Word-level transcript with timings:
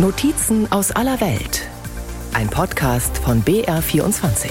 Notizen 0.00 0.70
aus 0.70 0.92
aller 0.92 1.20
Welt. 1.20 1.68
Ein 2.32 2.48
Podcast 2.48 3.18
von 3.18 3.42
BR24. 3.42 4.48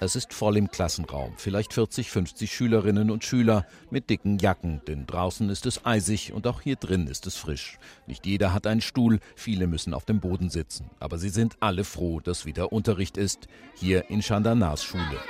Es 0.00 0.16
ist 0.16 0.34
voll 0.34 0.56
im 0.56 0.72
Klassenraum, 0.72 1.34
vielleicht 1.36 1.72
40, 1.72 2.10
50 2.10 2.52
Schülerinnen 2.52 3.12
und 3.12 3.24
Schüler 3.24 3.64
mit 3.88 4.10
dicken 4.10 4.38
Jacken, 4.38 4.82
denn 4.88 5.06
draußen 5.06 5.48
ist 5.50 5.66
es 5.66 5.86
eisig 5.86 6.32
und 6.32 6.48
auch 6.48 6.62
hier 6.62 6.74
drin 6.74 7.06
ist 7.06 7.28
es 7.28 7.36
frisch. 7.36 7.78
Nicht 8.08 8.26
jeder 8.26 8.52
hat 8.52 8.66
einen 8.66 8.80
Stuhl, 8.80 9.20
viele 9.36 9.68
müssen 9.68 9.94
auf 9.94 10.04
dem 10.04 10.18
Boden 10.18 10.50
sitzen, 10.50 10.90
aber 10.98 11.16
sie 11.18 11.28
sind 11.28 11.58
alle 11.60 11.84
froh, 11.84 12.18
dass 12.18 12.44
wieder 12.44 12.72
Unterricht 12.72 13.16
ist, 13.16 13.46
hier 13.76 14.10
in 14.10 14.20
Chandanas 14.20 14.82
Schule. 14.82 15.20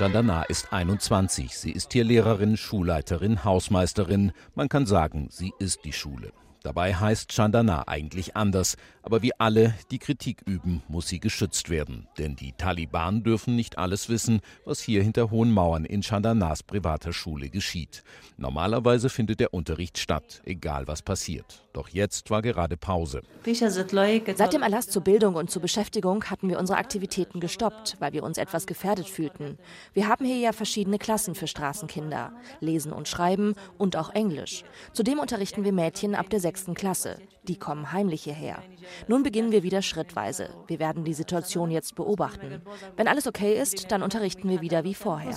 Chandana 0.00 0.44
ist 0.44 0.72
21. 0.72 1.54
Sie 1.58 1.72
ist 1.72 1.92
hier 1.92 2.04
Lehrerin, 2.04 2.56
Schulleiterin, 2.56 3.44
Hausmeisterin. 3.44 4.32
Man 4.54 4.70
kann 4.70 4.86
sagen, 4.86 5.28
sie 5.30 5.52
ist 5.58 5.84
die 5.84 5.92
Schule. 5.92 6.32
Dabei 6.62 6.94
heißt 6.94 7.32
Chandana 7.32 7.88
eigentlich 7.88 8.36
anders, 8.36 8.76
aber 9.02 9.22
wie 9.22 9.32
alle, 9.38 9.74
die 9.90 9.98
Kritik 9.98 10.42
üben, 10.44 10.82
muss 10.88 11.08
sie 11.08 11.18
geschützt 11.18 11.70
werden. 11.70 12.06
Denn 12.18 12.36
die 12.36 12.52
Taliban 12.52 13.22
dürfen 13.22 13.56
nicht 13.56 13.78
alles 13.78 14.10
wissen, 14.10 14.40
was 14.66 14.80
hier 14.80 15.02
hinter 15.02 15.30
hohen 15.30 15.52
Mauern 15.52 15.86
in 15.86 16.02
Chandanas 16.02 16.62
privater 16.62 17.14
Schule 17.14 17.48
geschieht. 17.48 18.02
Normalerweise 18.36 19.08
findet 19.08 19.40
der 19.40 19.54
Unterricht 19.54 19.98
statt, 19.98 20.42
egal 20.44 20.86
was 20.86 21.00
passiert. 21.00 21.64
Doch 21.72 21.88
jetzt 21.88 22.30
war 22.30 22.42
gerade 22.42 22.76
Pause. 22.76 23.22
Seit 23.44 24.52
dem 24.52 24.62
Erlass 24.62 24.88
zur 24.88 25.02
Bildung 25.02 25.36
und 25.36 25.50
zur 25.50 25.62
Beschäftigung 25.62 26.24
hatten 26.24 26.48
wir 26.48 26.58
unsere 26.58 26.78
Aktivitäten 26.78 27.40
gestoppt, 27.40 27.96
weil 28.00 28.12
wir 28.12 28.24
uns 28.24 28.38
etwas 28.38 28.66
gefährdet 28.66 29.08
fühlten. 29.08 29.56
Wir 29.94 30.08
haben 30.08 30.24
hier 30.24 30.38
ja 30.38 30.52
verschiedene 30.52 30.98
Klassen 30.98 31.34
für 31.34 31.46
Straßenkinder, 31.46 32.32
Lesen 32.60 32.92
und 32.92 33.08
Schreiben 33.08 33.54
und 33.78 33.96
auch 33.96 34.10
Englisch. 34.10 34.64
Zudem 34.92 35.20
unterrichten 35.20 35.64
wir 35.64 35.72
Mädchen 35.72 36.14
ab 36.14 36.28
der 36.28 36.40
sechsten 36.50 36.74
Klasse. 36.74 37.16
Die 37.44 37.56
kommen 37.56 37.92
heimlich 37.92 38.24
hierher. 38.24 38.60
Nun 39.06 39.22
beginnen 39.22 39.52
wir 39.52 39.62
wieder 39.62 39.82
schrittweise. 39.82 40.50
Wir 40.66 40.80
werden 40.80 41.04
die 41.04 41.14
Situation 41.14 41.70
jetzt 41.70 41.94
beobachten. 41.94 42.60
Wenn 42.96 43.06
alles 43.06 43.28
okay 43.28 43.54
ist, 43.54 43.92
dann 43.92 44.02
unterrichten 44.02 44.48
wir 44.48 44.60
wieder 44.60 44.82
wie 44.82 44.94
vorher. 44.94 45.32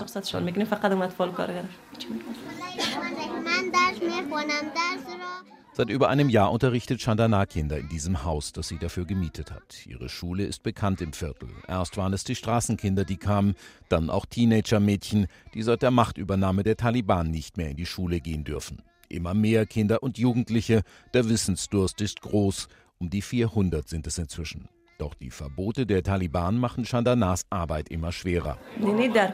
Seit 5.75 5.89
über 5.89 6.09
einem 6.09 6.30
Jahr 6.30 6.52
unterrichtet 6.52 7.00
Chandana 7.00 7.45
Kinder 7.45 7.77
in 7.77 7.89
diesem 7.89 8.23
Haus, 8.23 8.52
das 8.52 8.67
sie 8.67 8.80
dafür 8.80 9.05
gemietet 9.05 9.52
hat. 9.52 9.86
Ihre 9.86 10.09
Schule 10.09 10.45
ist 10.45 10.64
bekannt 10.64 11.00
im 11.00 11.14
Viertel. 11.14 11.50
Erst 11.67 11.95
waren 11.95 12.14
es 12.14 12.23
die 12.23 12.36
Straßenkinder, 12.36 13.05
die 13.05 13.17
kamen, 13.17 13.53
dann 13.89 14.09
auch 14.09 14.25
Teenager-Mädchen, 14.25 15.27
die 15.53 15.61
seit 15.61 15.83
der 15.83 15.92
Machtübernahme 15.92 16.64
der 16.64 16.77
Taliban 16.77 17.30
nicht 17.30 17.58
mehr 17.58 17.70
in 17.70 17.77
die 17.77 17.86
Schule 17.86 18.20
gehen 18.20 18.44
dürfen. 18.44 18.81
Immer 19.09 19.34
mehr 19.34 19.66
Kinder 19.66 20.04
und 20.04 20.18
Jugendliche, 20.18 20.82
der 21.14 21.30
Wissensdurst 21.30 22.02
ist 22.02 22.22
groß. 22.22 22.68
Um 23.00 23.10
die 23.10 23.22
400 23.22 23.88
sind 23.88 24.08
es 24.08 24.18
inzwischen. 24.18 24.70
Doch 24.98 25.16
die 25.16 25.32
Verbote 25.32 25.86
der 25.86 26.04
Taliban 26.04 26.58
machen 26.58 26.86
Chandanas 26.86 27.45
Arbeit 27.50 27.90
immer 27.90 28.12
schwerer. 28.12 28.58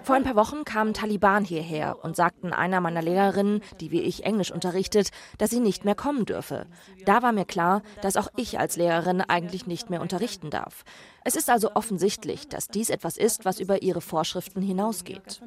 Vor 0.04 0.16
ein 0.16 0.24
paar 0.24 0.36
Wochen 0.36 0.64
kamen 0.64 0.94
Taliban 0.94 1.44
hierher 1.44 2.04
und 2.04 2.16
sagten 2.16 2.54
einer 2.54 2.82
meiner 2.82 3.02
Lehrerinnen, 3.02 3.62
die 3.80 3.92
wie 3.92 4.02
ich 4.02 4.24
Englisch 4.24 4.52
unterrichtet, 4.52 5.10
dass 5.38 5.50
sie 5.50 5.60
nicht 5.60 5.86
mehr 5.86 5.96
kommen 5.96 6.26
dürfe. 6.26 6.66
Da 7.06 7.22
war 7.22 7.34
mir 7.34 7.46
klar, 7.46 7.84
dass 8.02 8.18
auch 8.18 8.30
ich 8.38 8.58
als 8.58 8.78
Lehrerin 8.78 9.22
eigentlich 9.22 9.68
nicht 9.68 9.90
mehr 9.90 10.02
unterrichten 10.02 10.50
darf. 10.50 10.84
Es 11.30 11.36
ist 11.36 11.52
also 11.52 11.76
offensichtlich, 11.76 12.48
dass 12.48 12.70
dies 12.70 12.90
etwas 12.90 13.16
ist, 13.16 13.46
was 13.46 13.60
über 13.60 13.84
ihre 13.84 14.02
Vorschriften 14.02 14.64
hinausgeht. 14.64 15.40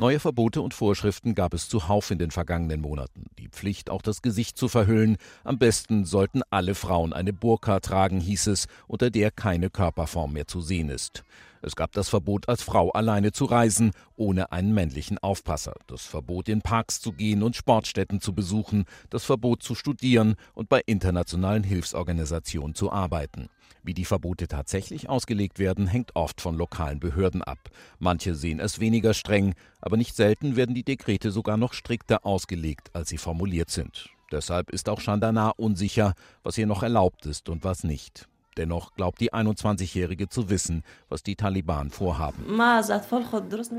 Neue 0.00 0.18
Verbote 0.18 0.60
und 0.60 0.74
Vorschriften 0.74 1.36
gab 1.36 1.54
es 1.54 1.68
zuhauf 1.68 2.10
in 2.10 2.18
den 2.18 2.32
vergangenen 2.32 2.80
Monaten. 2.80 3.26
Die 3.38 3.46
Pflicht, 3.46 3.90
auch 3.90 4.02
das 4.02 4.22
Gesicht 4.22 4.58
zu 4.58 4.66
verhüllen. 4.66 5.18
Am 5.44 5.60
besten 5.60 6.04
sollten 6.04 6.42
alle 6.50 6.74
Frauen 6.74 7.12
eine 7.12 7.32
Burka 7.32 7.78
tragen, 7.78 8.18
hieß 8.18 8.48
es, 8.48 8.66
unter 8.88 9.10
der 9.10 9.30
keine 9.30 9.70
Körperform 9.70 10.32
mehr 10.32 10.48
zu 10.48 10.60
sehen 10.60 10.88
ist. 10.88 11.22
Es 11.64 11.76
gab 11.76 11.92
das 11.92 12.08
Verbot, 12.08 12.48
als 12.48 12.64
Frau 12.64 12.90
alleine 12.90 13.30
zu 13.30 13.44
reisen, 13.44 13.92
ohne 14.16 14.50
einen 14.50 14.74
männlichen 14.74 15.18
Aufpasser, 15.18 15.74
das 15.86 16.04
Verbot, 16.04 16.48
in 16.48 16.60
Parks 16.60 17.00
zu 17.00 17.12
gehen 17.12 17.44
und 17.44 17.54
Sportstätten 17.54 18.20
zu 18.20 18.34
besuchen, 18.34 18.86
das 19.10 19.22
Verbot 19.22 19.62
zu 19.62 19.76
studieren 19.76 20.34
und 20.54 20.68
bei 20.68 20.82
internationalen 20.84 21.62
Hilfsorganisationen 21.62 22.74
zu 22.74 22.90
arbeiten. 22.90 23.48
Wie 23.82 23.94
die 23.94 24.04
Verbote 24.04 24.48
tatsächlich 24.48 25.08
ausgelegt 25.08 25.58
werden, 25.58 25.86
hängt 25.86 26.16
oft 26.16 26.40
von 26.40 26.56
lokalen 26.56 27.00
Behörden 27.00 27.42
ab. 27.42 27.70
Manche 27.98 28.34
sehen 28.34 28.60
es 28.60 28.80
weniger 28.80 29.14
streng, 29.14 29.54
aber 29.80 29.96
nicht 29.96 30.16
selten 30.16 30.56
werden 30.56 30.74
die 30.74 30.84
Dekrete 30.84 31.30
sogar 31.30 31.56
noch 31.56 31.72
strikter 31.72 32.24
ausgelegt, 32.24 32.90
als 32.94 33.08
sie 33.08 33.18
formuliert 33.18 33.70
sind. 33.70 34.08
Deshalb 34.30 34.70
ist 34.70 34.88
auch 34.88 35.00
Chandana 35.00 35.50
unsicher, 35.50 36.14
was 36.42 36.54
hier 36.54 36.66
noch 36.66 36.82
erlaubt 36.82 37.26
ist 37.26 37.48
und 37.48 37.64
was 37.64 37.84
nicht. 37.84 38.28
Dennoch 38.58 38.92
glaubt 38.94 39.20
die 39.20 39.32
21-Jährige 39.32 40.28
zu 40.28 40.50
wissen, 40.50 40.82
was 41.08 41.22
die 41.22 41.36
Taliban 41.36 41.88
vorhaben. 41.90 42.44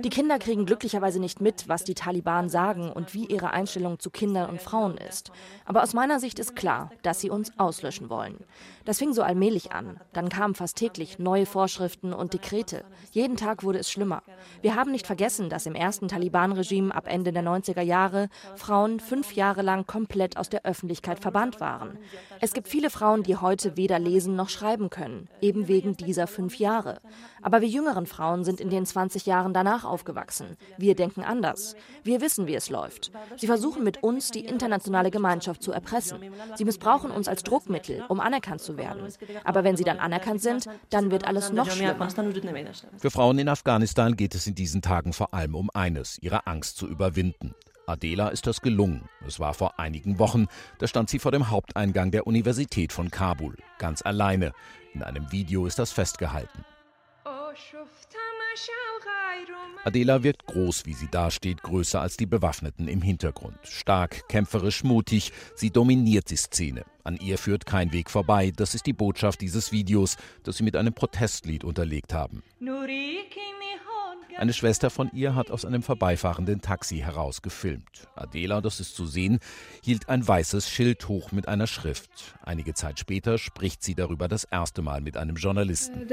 Die 0.03 0.09
Kinder 0.09 0.39
kriegen 0.39 0.65
glücklicherweise 0.65 1.19
nicht 1.19 1.41
mit, 1.41 1.69
was 1.69 1.83
die 1.83 1.93
Taliban 1.93 2.49
sagen 2.49 2.91
und 2.91 3.13
wie 3.13 3.25
ihre 3.25 3.51
Einstellung 3.51 3.99
zu 3.99 4.09
Kindern 4.09 4.49
und 4.49 4.61
Frauen 4.61 4.97
ist. 4.97 5.31
Aber 5.65 5.83
aus 5.83 5.93
meiner 5.93 6.19
Sicht 6.19 6.39
ist 6.39 6.55
klar, 6.55 6.91
dass 7.03 7.21
sie 7.21 7.29
uns 7.29 7.51
auslöschen 7.59 8.09
wollen. 8.09 8.37
Das 8.83 8.97
fing 8.97 9.13
so 9.13 9.21
allmählich 9.21 9.71
an. 9.73 9.99
Dann 10.11 10.29
kamen 10.29 10.55
fast 10.55 10.77
täglich 10.77 11.19
neue 11.19 11.45
Vorschriften 11.45 12.11
und 12.11 12.33
Dekrete. 12.33 12.83
Jeden 13.11 13.37
Tag 13.37 13.63
wurde 13.63 13.79
es 13.79 13.91
schlimmer. 13.91 14.23
Wir 14.61 14.75
haben 14.75 14.91
nicht 14.91 15.05
vergessen, 15.05 15.49
dass 15.49 15.67
im 15.67 15.75
ersten 15.75 16.07
Taliban-Regime 16.07 16.93
ab 16.93 17.05
Ende 17.07 17.31
der 17.31 17.43
90er 17.43 17.81
Jahre 17.81 18.29
Frauen 18.55 18.99
fünf 18.99 19.33
Jahre 19.33 19.61
lang 19.61 19.85
komplett 19.85 20.35
aus 20.37 20.49
der 20.49 20.65
Öffentlichkeit 20.65 21.19
verbannt 21.19 21.59
waren. 21.59 21.99
Es 22.41 22.53
gibt 22.53 22.67
viele 22.67 22.89
Frauen, 22.89 23.21
die 23.21 23.37
heute 23.37 23.77
weder 23.77 23.99
lesen 23.99 24.35
noch 24.35 24.49
schreiben 24.49 24.62
schreiben 24.63 24.89
können, 24.89 25.27
eben 25.41 25.67
wegen 25.67 25.97
dieser 25.97 26.25
fünf 26.25 26.57
Jahre. 26.57 27.01
Aber 27.41 27.59
wir 27.59 27.67
jüngeren 27.67 28.05
Frauen 28.05 28.45
sind 28.45 28.61
in 28.61 28.69
den 28.69 28.85
20 28.85 29.25
Jahren 29.25 29.53
danach 29.53 29.83
aufgewachsen. 29.83 30.55
Wir 30.77 30.95
denken 30.95 31.21
anders. 31.21 31.75
Wir 32.03 32.21
wissen, 32.21 32.47
wie 32.47 32.55
es 32.55 32.69
läuft. 32.69 33.11
Sie 33.35 33.47
versuchen 33.47 33.83
mit 33.83 34.03
uns, 34.03 34.31
die 34.31 34.45
internationale 34.45 35.11
Gemeinschaft 35.11 35.61
zu 35.61 35.73
erpressen. 35.73 36.19
Sie 36.55 36.63
missbrauchen 36.63 37.11
uns 37.11 37.27
als 37.27 37.43
Druckmittel, 37.43 38.05
um 38.07 38.21
anerkannt 38.21 38.61
zu 38.61 38.77
werden. 38.77 39.01
Aber 39.43 39.65
wenn 39.65 39.75
sie 39.75 39.83
dann 39.83 39.99
anerkannt 39.99 40.41
sind, 40.41 40.69
dann 40.89 41.11
wird 41.11 41.27
alles 41.27 41.51
noch 41.51 41.69
schlimmer. 41.69 42.07
Für 42.97 43.11
Frauen 43.11 43.39
in 43.39 43.49
Afghanistan 43.49 44.15
geht 44.15 44.33
es 44.33 44.47
in 44.47 44.55
diesen 44.55 44.81
Tagen 44.81 45.11
vor 45.11 45.33
allem 45.33 45.55
um 45.55 45.69
eines, 45.73 46.19
ihre 46.21 46.47
Angst 46.47 46.77
zu 46.77 46.87
überwinden. 46.87 47.53
Adela 47.85 48.29
ist 48.29 48.47
das 48.47 48.61
gelungen. 48.61 49.09
Es 49.27 49.39
war 49.39 49.53
vor 49.53 49.79
einigen 49.79 50.19
Wochen. 50.19 50.47
Da 50.79 50.87
stand 50.87 51.09
sie 51.09 51.19
vor 51.19 51.31
dem 51.31 51.49
Haupteingang 51.49 52.11
der 52.11 52.27
Universität 52.27 52.93
von 52.93 53.11
Kabul, 53.11 53.57
ganz 53.77 54.01
alleine. 54.01 54.53
In 54.93 55.03
einem 55.03 55.31
Video 55.31 55.65
ist 55.65 55.79
das 55.79 55.91
festgehalten. 55.91 56.63
Adela 59.85 60.23
wirkt 60.23 60.45
groß, 60.45 60.85
wie 60.85 60.93
sie 60.93 61.09
dasteht, 61.09 61.61
größer 61.61 61.99
als 61.99 62.15
die 62.15 62.25
Bewaffneten 62.25 62.87
im 62.87 63.01
Hintergrund. 63.01 63.57
Stark, 63.63 64.29
kämpferisch, 64.29 64.83
mutig, 64.83 65.33
sie 65.55 65.71
dominiert 65.71 66.29
die 66.29 66.37
Szene. 66.37 66.85
An 67.03 67.17
ihr 67.17 67.37
führt 67.37 67.65
kein 67.65 67.91
Weg 67.91 68.09
vorbei. 68.09 68.53
Das 68.55 68.75
ist 68.75 68.85
die 68.85 68.93
Botschaft 68.93 69.41
dieses 69.41 69.73
Videos, 69.73 70.15
das 70.43 70.57
sie 70.57 70.63
mit 70.63 70.77
einem 70.77 70.93
Protestlied 70.93 71.65
unterlegt 71.65 72.13
haben. 72.13 72.43
Eine 74.37 74.53
Schwester 74.53 74.89
von 74.89 75.09
ihr 75.13 75.35
hat 75.35 75.51
aus 75.51 75.65
einem 75.65 75.83
vorbeifahrenden 75.83 76.61
Taxi 76.61 76.97
heraus 76.97 77.41
gefilmt. 77.41 78.07
Adela, 78.15 78.61
das 78.61 78.79
ist 78.79 78.95
zu 78.95 79.05
sehen, 79.05 79.39
hielt 79.83 80.09
ein 80.09 80.27
weißes 80.27 80.69
Schild 80.69 81.07
hoch 81.07 81.31
mit 81.31 81.47
einer 81.47 81.67
Schrift. 81.67 82.35
Einige 82.43 82.73
Zeit 82.73 82.99
später 82.99 83.37
spricht 83.37 83.83
sie 83.83 83.95
darüber 83.95 84.27
das 84.27 84.43
erste 84.45 84.81
Mal 84.81 85.01
mit 85.01 85.17
einem 85.17 85.35
Journalisten. 85.35 86.07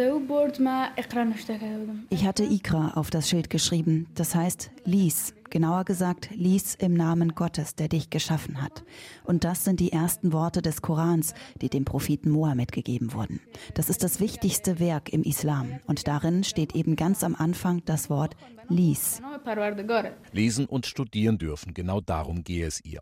Ich 2.11 2.27
hatte 2.27 2.45
Ikra 2.45 2.93
auf 2.95 3.11
das 3.11 3.29
Schild 3.29 3.51
geschrieben. 3.51 4.07
Das 4.15 4.35
heißt, 4.35 4.71
lies. 4.85 5.35
Genauer 5.51 5.85
gesagt, 5.85 6.31
lies 6.33 6.77
im 6.77 6.95
Namen 6.95 7.35
Gottes, 7.35 7.75
der 7.75 7.89
dich 7.89 8.09
geschaffen 8.09 8.63
hat. 8.63 8.85
Und 9.25 9.43
das 9.43 9.65
sind 9.65 9.81
die 9.81 9.91
ersten 9.91 10.33
Worte 10.33 10.63
des 10.63 10.81
Korans, 10.81 11.35
die 11.61 11.69
dem 11.69 11.85
Propheten 11.85 12.31
Mohammed 12.31 12.71
gegeben 12.71 13.13
wurden. 13.13 13.41
Das 13.75 13.91
ist 13.91 14.05
das 14.05 14.21
wichtigste 14.21 14.79
Werk 14.79 15.13
im 15.13 15.25
Islam. 15.25 15.81
Und 15.87 16.07
darin 16.07 16.45
steht 16.45 16.77
eben 16.77 16.95
ganz 16.95 17.25
am 17.25 17.35
Anfang 17.35 17.83
das 17.85 18.09
Wort 18.09 18.37
lies. 18.69 19.21
Lesen 20.33 20.67
und 20.67 20.87
studieren 20.87 21.39
dürfen, 21.39 21.75
genau 21.75 22.01
darum 22.01 22.45
gehe 22.45 22.67
es 22.67 22.85
ihr. 22.85 23.01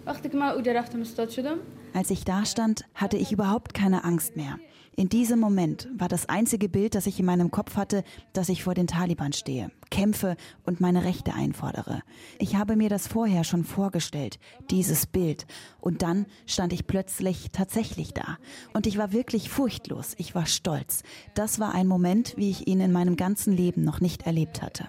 Als 1.92 2.10
ich 2.10 2.24
da 2.24 2.44
stand, 2.46 2.84
hatte 2.94 3.16
ich 3.18 3.30
überhaupt 3.32 3.74
keine 3.74 4.04
Angst 4.04 4.36
mehr. 4.36 4.58
In 4.98 5.08
diesem 5.08 5.38
Moment 5.38 5.88
war 5.96 6.08
das 6.08 6.28
einzige 6.28 6.68
Bild, 6.68 6.96
das 6.96 7.06
ich 7.06 7.20
in 7.20 7.26
meinem 7.26 7.52
Kopf 7.52 7.76
hatte, 7.76 8.02
dass 8.32 8.48
ich 8.48 8.64
vor 8.64 8.74
den 8.74 8.88
Taliban 8.88 9.32
stehe, 9.32 9.70
kämpfe 9.90 10.36
und 10.64 10.80
meine 10.80 11.04
Rechte 11.04 11.34
einfordere. 11.34 12.02
Ich 12.40 12.56
habe 12.56 12.74
mir 12.74 12.88
das 12.88 13.06
vorher 13.06 13.44
schon 13.44 13.62
vorgestellt, 13.62 14.40
dieses 14.72 15.06
Bild. 15.06 15.46
Und 15.80 16.02
dann 16.02 16.26
stand 16.46 16.72
ich 16.72 16.88
plötzlich 16.88 17.50
tatsächlich 17.52 18.12
da. 18.12 18.38
Und 18.72 18.88
ich 18.88 18.98
war 18.98 19.12
wirklich 19.12 19.50
furchtlos, 19.50 20.16
ich 20.18 20.34
war 20.34 20.46
stolz. 20.46 21.04
Das 21.36 21.60
war 21.60 21.76
ein 21.76 21.86
Moment, 21.86 22.36
wie 22.36 22.50
ich 22.50 22.66
ihn 22.66 22.80
in 22.80 22.90
meinem 22.90 23.14
ganzen 23.14 23.52
Leben 23.52 23.84
noch 23.84 24.00
nicht 24.00 24.22
erlebt 24.22 24.62
hatte. 24.62 24.88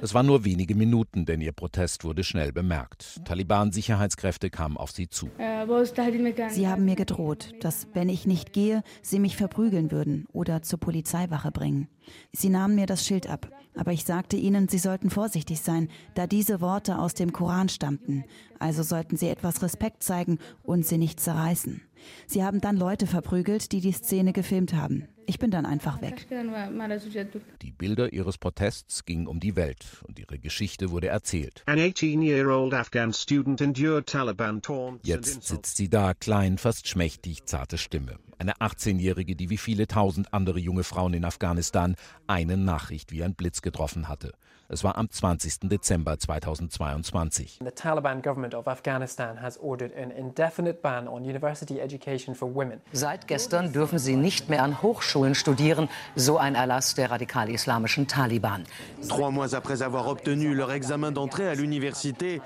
Es 0.00 0.14
waren 0.14 0.26
nur 0.26 0.44
wenige 0.44 0.74
Minuten, 0.74 1.24
denn 1.24 1.40
ihr 1.40 1.52
Protest 1.52 2.04
wurde 2.04 2.24
schnell 2.24 2.52
bemerkt. 2.52 3.20
Taliban-Sicherheitskräfte 3.24 4.50
kamen 4.50 4.76
auf 4.76 4.90
sie 4.90 5.08
zu. 5.08 5.30
Sie 6.48 6.68
haben 6.68 6.84
mir 6.84 6.96
gedroht, 6.96 7.52
dass, 7.60 7.86
wenn 7.94 8.08
ich 8.08 8.26
nicht 8.26 8.52
gehe, 8.52 8.82
sie 9.02 9.18
mich 9.18 9.36
verprügeln 9.36 9.90
würden 9.90 10.26
oder 10.32 10.62
zur 10.62 10.80
Polizeiwache 10.80 11.50
bringen. 11.52 11.88
Sie 12.32 12.48
nahmen 12.48 12.74
mir 12.74 12.86
das 12.86 13.04
Schild 13.04 13.28
ab, 13.28 13.50
aber 13.74 13.92
ich 13.92 14.04
sagte 14.04 14.36
ihnen, 14.36 14.68
sie 14.68 14.78
sollten 14.78 15.10
vorsichtig 15.10 15.60
sein, 15.60 15.88
da 16.14 16.26
diese 16.26 16.60
Worte 16.60 16.98
aus 16.98 17.14
dem 17.14 17.32
Koran 17.32 17.68
stammten. 17.68 18.24
Also 18.58 18.82
sollten 18.82 19.16
sie 19.16 19.28
etwas 19.28 19.62
Respekt 19.62 20.02
zeigen 20.02 20.38
und 20.62 20.86
sie 20.86 20.98
nicht 20.98 21.20
zerreißen. 21.20 21.82
Sie 22.26 22.44
haben 22.44 22.60
dann 22.60 22.76
Leute 22.76 23.06
verprügelt, 23.06 23.72
die 23.72 23.80
die 23.80 23.92
Szene 23.92 24.32
gefilmt 24.32 24.74
haben. 24.74 25.08
Ich 25.26 25.38
bin 25.38 25.50
dann 25.50 25.66
einfach 25.66 26.00
weg. 26.00 26.26
Die 27.62 27.72
Bilder 27.72 28.12
ihres 28.12 28.38
Protests 28.38 29.04
gingen 29.04 29.26
um 29.26 29.40
die 29.40 29.56
Welt 29.56 29.84
und 30.06 30.18
ihre 30.18 30.38
Geschichte 30.38 30.90
wurde 30.90 31.08
erzählt. 31.08 31.64
Jetzt 35.02 35.42
sitzt 35.42 35.76
sie 35.76 35.88
da, 35.88 36.14
klein, 36.14 36.58
fast 36.58 36.88
schmächtig, 36.88 37.44
zarte 37.44 37.78
Stimme. 37.78 38.18
Eine 38.38 38.52
18-Jährige, 38.54 39.34
die 39.34 39.48
wie 39.48 39.56
viele 39.56 39.86
tausend 39.86 40.32
andere 40.34 40.58
junge 40.58 40.84
Frauen 40.84 41.14
in 41.14 41.24
Afghanistan 41.24 41.96
eine 42.26 42.56
Nachricht 42.56 43.10
wie 43.10 43.24
ein 43.24 43.34
Blitz 43.34 43.62
getroffen 43.62 44.08
hatte. 44.08 44.32
Es 44.68 44.82
war 44.82 44.98
am 44.98 45.08
20. 45.08 45.68
Dezember 45.68 46.18
2022. 46.18 47.60
The 47.64 47.70
Taliban 47.70 48.20
government 48.20 48.52
of 48.52 48.66
Afghanistan 48.66 49.40
has 49.40 49.56
ordered 49.58 49.92
an 49.96 50.10
indefinite 50.10 50.80
ban 50.82 51.06
on 51.06 51.22
university 51.22 51.78
education 51.78 52.34
for 52.34 52.52
women. 52.52 52.80
Seit 52.92 53.28
gestern 53.28 53.72
dürfen 53.72 54.00
sie 54.00 54.16
nicht 54.16 54.48
mehr 54.48 54.64
an 54.64 54.82
Hochschulen 54.82 55.36
studieren, 55.36 55.88
so 56.16 56.38
ein 56.38 56.56
Erlass 56.56 56.96
der 56.96 57.12
radikal-islamischen 57.12 58.08
Taliban. 58.08 58.64
Trois 59.08 59.30
mois 59.30 59.54
après 59.54 59.82
avoir 59.82 60.08
obtenu 60.08 60.52
leur 60.52 60.72
examen 60.72 61.12
d'entrée 61.12 61.48
à 61.48 61.54
l'université. 61.54 62.40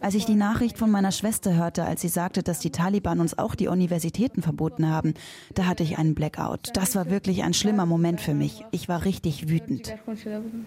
Als 0.00 0.14
ich 0.14 0.24
die 0.24 0.34
Nachricht 0.34 0.78
von 0.78 0.90
meiner 0.90 1.12
Schwester 1.12 1.54
hörte, 1.54 1.84
als 1.84 2.00
sie 2.00 2.08
sagte, 2.08 2.42
dass 2.42 2.58
die 2.58 2.70
Taliban 2.70 3.20
uns 3.20 3.38
auch 3.38 3.54
die 3.54 3.68
Universitäten 3.68 4.40
verboten 4.40 4.88
haben, 4.88 5.12
da 5.54 5.66
hatte 5.66 5.82
ich 5.82 5.98
einen 5.98 6.14
Blackout. 6.14 6.70
Das 6.72 6.96
war 6.96 7.10
wirklich 7.10 7.42
ein 7.42 7.52
schlimmer 7.52 7.84
Moment 7.84 8.20
für 8.20 8.32
mich. 8.32 8.64
Ich 8.70 8.88
war 8.88 9.04
richtig 9.04 9.48
wütend. 9.50 9.94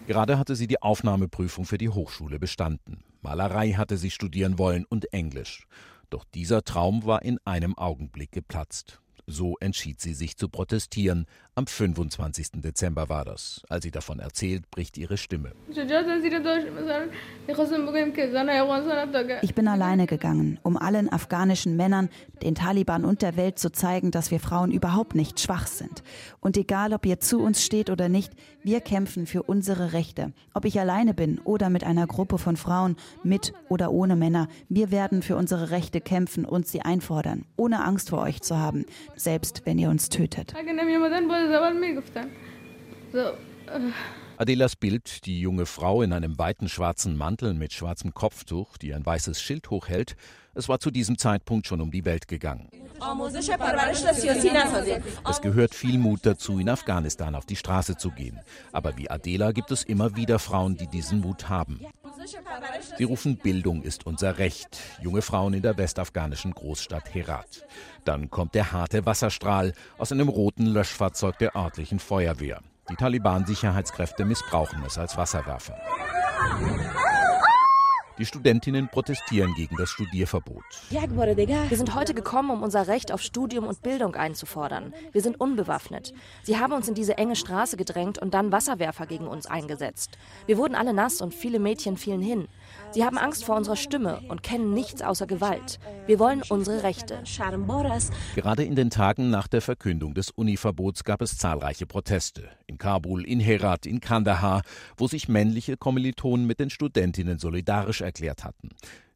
Gerade 0.06 0.38
hatte 0.38 0.54
sie 0.54 0.68
die 0.68 0.80
Aufnahmeprüfung 0.80 1.64
für 1.64 1.78
die 1.78 1.88
Hochschule 1.88 2.38
bestanden. 2.38 3.02
Malerei 3.22 3.72
hatte 3.72 3.96
sie 3.96 4.10
studieren 4.10 4.58
wollen 4.58 4.84
und 4.84 5.12
Englisch. 5.12 5.66
Doch 6.10 6.24
dieser 6.32 6.62
Traum 6.62 7.04
war 7.04 7.22
in 7.22 7.38
einem 7.44 7.76
Augenblick 7.76 8.30
geplatzt. 8.30 9.00
So 9.26 9.56
entschied 9.58 10.00
sie 10.00 10.14
sich 10.14 10.36
zu 10.36 10.48
protestieren. 10.48 11.26
Am 11.56 11.68
25. 11.68 12.62
Dezember 12.62 13.08
war 13.08 13.24
das. 13.24 13.62
Als 13.68 13.84
sie 13.84 13.92
davon 13.92 14.18
erzählt, 14.18 14.68
bricht 14.72 14.98
ihre 14.98 15.16
Stimme. 15.16 15.52
Ich 19.42 19.54
bin 19.54 19.68
alleine 19.68 20.06
gegangen, 20.06 20.58
um 20.64 20.76
allen 20.76 21.12
afghanischen 21.12 21.76
Männern, 21.76 22.08
den 22.42 22.56
Taliban 22.56 23.04
und 23.04 23.22
der 23.22 23.36
Welt 23.36 23.60
zu 23.60 23.70
zeigen, 23.70 24.10
dass 24.10 24.32
wir 24.32 24.40
Frauen 24.40 24.72
überhaupt 24.72 25.14
nicht 25.14 25.38
schwach 25.38 25.68
sind. 25.68 26.02
Und 26.40 26.56
egal, 26.56 26.92
ob 26.92 27.06
ihr 27.06 27.20
zu 27.20 27.40
uns 27.40 27.64
steht 27.64 27.88
oder 27.88 28.08
nicht, 28.08 28.32
wir 28.64 28.80
kämpfen 28.80 29.26
für 29.26 29.44
unsere 29.44 29.92
Rechte. 29.92 30.32
Ob 30.54 30.64
ich 30.64 30.80
alleine 30.80 31.14
bin 31.14 31.38
oder 31.44 31.70
mit 31.70 31.84
einer 31.84 32.08
Gruppe 32.08 32.38
von 32.38 32.56
Frauen, 32.56 32.96
mit 33.22 33.52
oder 33.68 33.92
ohne 33.92 34.16
Männer, 34.16 34.48
wir 34.68 34.90
werden 34.90 35.22
für 35.22 35.36
unsere 35.36 35.70
Rechte 35.70 36.00
kämpfen 36.00 36.44
und 36.44 36.66
sie 36.66 36.82
einfordern, 36.82 37.44
ohne 37.56 37.84
Angst 37.84 38.10
vor 38.10 38.22
euch 38.22 38.42
zu 38.42 38.58
haben 38.58 38.84
selbst 39.16 39.62
wenn 39.64 39.78
ihr 39.78 39.90
uns 39.90 40.08
tötet. 40.08 40.54
زبان 41.48 41.78
می‌گفتن. 41.78 42.30
Adelas 44.36 44.74
Bild, 44.74 45.26
die 45.26 45.40
junge 45.40 45.64
Frau 45.64 46.02
in 46.02 46.12
einem 46.12 46.38
weiten 46.38 46.68
schwarzen 46.68 47.16
Mantel 47.16 47.54
mit 47.54 47.72
schwarzem 47.72 48.14
Kopftuch, 48.14 48.76
die 48.78 48.92
ein 48.92 49.06
weißes 49.06 49.40
Schild 49.40 49.70
hochhält, 49.70 50.16
es 50.54 50.68
war 50.68 50.80
zu 50.80 50.90
diesem 50.90 51.18
Zeitpunkt 51.18 51.66
schon 51.66 51.80
um 51.80 51.92
die 51.92 52.04
Welt 52.04 52.26
gegangen. 52.26 52.68
Es 55.28 55.40
gehört 55.40 55.74
viel 55.74 55.98
Mut 55.98 56.20
dazu, 56.22 56.58
in 56.58 56.68
Afghanistan 56.68 57.34
auf 57.34 57.46
die 57.46 57.56
Straße 57.56 57.96
zu 57.96 58.10
gehen. 58.10 58.40
Aber 58.72 58.96
wie 58.96 59.08
Adela 59.08 59.52
gibt 59.52 59.70
es 59.70 59.84
immer 59.84 60.16
wieder 60.16 60.38
Frauen, 60.40 60.76
die 60.76 60.88
diesen 60.88 61.20
Mut 61.20 61.48
haben. 61.48 61.80
Sie 62.96 63.04
rufen 63.04 63.36
Bildung 63.36 63.82
ist 63.82 64.06
unser 64.06 64.38
Recht. 64.38 64.80
Junge 65.00 65.22
Frauen 65.22 65.54
in 65.54 65.62
der 65.62 65.76
westafghanischen 65.76 66.52
Großstadt 66.52 67.14
Herat. 67.14 67.66
Dann 68.04 68.30
kommt 68.30 68.54
der 68.54 68.72
harte 68.72 69.06
Wasserstrahl 69.06 69.74
aus 69.98 70.12
einem 70.12 70.28
roten 70.28 70.66
Löschfahrzeug 70.66 71.38
der 71.38 71.56
örtlichen 71.56 71.98
Feuerwehr. 71.98 72.60
Die 72.90 72.96
Taliban-Sicherheitskräfte 72.96 74.26
missbrauchen 74.26 74.82
es 74.86 74.98
als 74.98 75.16
Wasserwerfer. 75.16 75.76
Die 78.18 78.26
Studentinnen 78.26 78.88
protestieren 78.88 79.54
gegen 79.54 79.76
das 79.76 79.88
Studierverbot. 79.88 80.62
Wir 80.90 81.76
sind 81.76 81.94
heute 81.94 82.14
gekommen, 82.14 82.50
um 82.50 82.62
unser 82.62 82.86
Recht 82.86 83.10
auf 83.10 83.22
Studium 83.22 83.66
und 83.66 83.82
Bildung 83.82 84.14
einzufordern. 84.14 84.92
Wir 85.12 85.20
sind 85.20 85.40
unbewaffnet. 85.40 86.12
Sie 86.42 86.58
haben 86.58 86.74
uns 86.74 86.86
in 86.86 86.94
diese 86.94 87.18
enge 87.18 87.34
Straße 87.34 87.76
gedrängt 87.76 88.18
und 88.18 88.34
dann 88.34 88.52
Wasserwerfer 88.52 89.06
gegen 89.06 89.26
uns 89.26 89.46
eingesetzt. 89.46 90.16
Wir 90.46 90.58
wurden 90.58 90.76
alle 90.76 90.92
nass 90.92 91.20
und 91.20 91.34
viele 91.34 91.58
Mädchen 91.58 91.96
fielen 91.96 92.22
hin. 92.22 92.46
Sie 92.94 93.04
haben 93.04 93.18
Angst 93.18 93.44
vor 93.44 93.56
unserer 93.56 93.74
Stimme 93.74 94.20
und 94.28 94.44
kennen 94.44 94.72
nichts 94.72 95.02
außer 95.02 95.26
Gewalt. 95.26 95.80
Wir 96.06 96.20
wollen 96.20 96.42
unsere 96.48 96.84
Rechte. 96.84 97.24
Gerade 98.36 98.62
in 98.62 98.76
den 98.76 98.90
Tagen 98.90 99.30
nach 99.30 99.48
der 99.48 99.62
Verkündung 99.62 100.14
des 100.14 100.30
Univerbots 100.30 101.02
gab 101.02 101.20
es 101.20 101.36
zahlreiche 101.36 101.86
Proteste. 101.86 102.48
In 102.68 102.78
Kabul, 102.78 103.24
in 103.24 103.40
Herat, 103.40 103.84
in 103.86 103.98
Kandahar, 103.98 104.62
wo 104.96 105.08
sich 105.08 105.26
männliche 105.26 105.76
Kommilitonen 105.76 106.46
mit 106.46 106.60
den 106.60 106.70
Studentinnen 106.70 107.40
solidarisch 107.40 108.00
erklärt 108.00 108.44
hatten. 108.44 108.68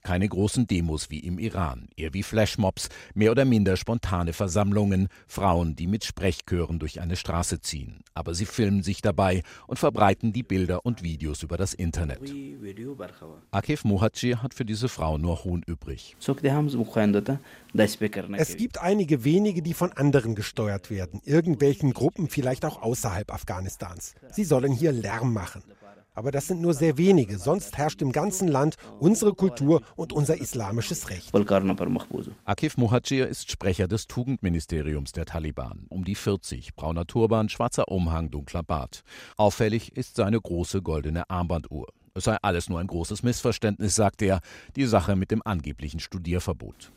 Keine 0.03 0.29
großen 0.29 0.67
Demos 0.67 1.11
wie 1.11 1.19
im 1.19 1.39
Iran, 1.39 1.89
eher 1.97 2.15
wie 2.15 2.23
Flashmobs, 2.23 2.89
mehr 3.15 3.31
oder 3.31 3.45
minder 3.45 3.77
spontane 3.77 4.33
Versammlungen, 4.33 5.09
Frauen, 5.27 5.77
die 5.77 5.87
mit 5.87 6.05
Sprechchören 6.05 6.79
durch 6.79 7.01
eine 7.01 7.17
Straße 7.17 7.61
ziehen. 7.61 8.01
Aber 8.15 8.35
sie 8.35 8.47
filmen 8.47 8.83
sich 8.83 9.03
dabei 9.03 9.43
und 9.67 9.79
verbreiten 9.79 10.33
die 10.33 10.43
Bilder 10.43 10.87
und 10.87 11.03
Videos 11.03 11.43
über 11.43 11.57
das 11.57 11.75
Internet. 11.75 12.21
Akif 13.51 13.85
Mohaji 13.85 14.33
hat 14.43 14.55
für 14.55 14.65
diese 14.65 14.89
Frau 14.89 15.19
nur 15.19 15.45
Hohn 15.45 15.63
übrig. 15.67 16.17
Es 18.37 18.57
gibt 18.57 18.81
einige 18.81 19.25
wenige, 19.25 19.63
die 19.63 19.75
von 19.75 19.93
anderen 19.93 20.35
gesteuert 20.35 20.91
werden, 20.91 21.21
irgendwelchen 21.25 21.93
Gruppen 21.93 22.29
vielleicht 22.29 22.65
auch 22.65 22.83
außerhalb 22.83 23.33
Afghanistans. 23.33 24.15
Sie 24.31 24.45
sollen 24.45 24.73
hier 24.73 24.93
Lärm 24.93 25.33
machen. 25.33 25.63
Aber 26.19 26.33
das 26.33 26.49
sind 26.49 26.61
nur 26.61 26.75
sehr 26.75 26.99
wenige. 26.99 27.39
Sonst 27.39 27.79
herrscht 27.79 28.03
im 28.03 28.11
ganzen 28.11 28.49
Land 28.49 28.75
unsere 28.99 29.35
Kultur 29.35 29.83
und 29.95 30.13
unser 30.13 30.41
islamisches 30.41 31.11
Recht. 31.11 31.33
Akif 32.45 32.77
Muhajir 32.77 33.29
ist 33.29 33.53
Sprecher 33.53 33.87
des 33.87 34.09
Tugendministeriums 34.09 35.13
der 35.13 35.27
Taliban. 35.27 35.87
Um 35.89 36.05
die 36.05 36.17
40, 36.17 36.75
brauner 36.75 37.07
Turban, 37.07 37.49
schwarzer 37.49 37.87
Umhang, 37.87 38.33
dunkler 38.33 38.65
Bart. 38.65 39.05
Auffällig 39.37 39.97
ist 39.97 40.17
seine 40.17 40.41
große 40.41 40.83
goldene 40.83 41.31
Armbanduhr. 41.31 41.87
Es 42.15 42.25
sei 42.25 42.37
alles 42.43 42.69
nur 42.69 42.81
ein 42.81 42.87
großes 42.87 43.23
Missverständnis, 43.23 43.95
sagt 43.95 44.23
er, 44.23 44.41
die 44.77 44.87
Sache 44.87 45.17
mit 45.17 45.31
dem 45.31 45.43
angeblichen 45.45 46.01
Studierverbot. 46.01 46.93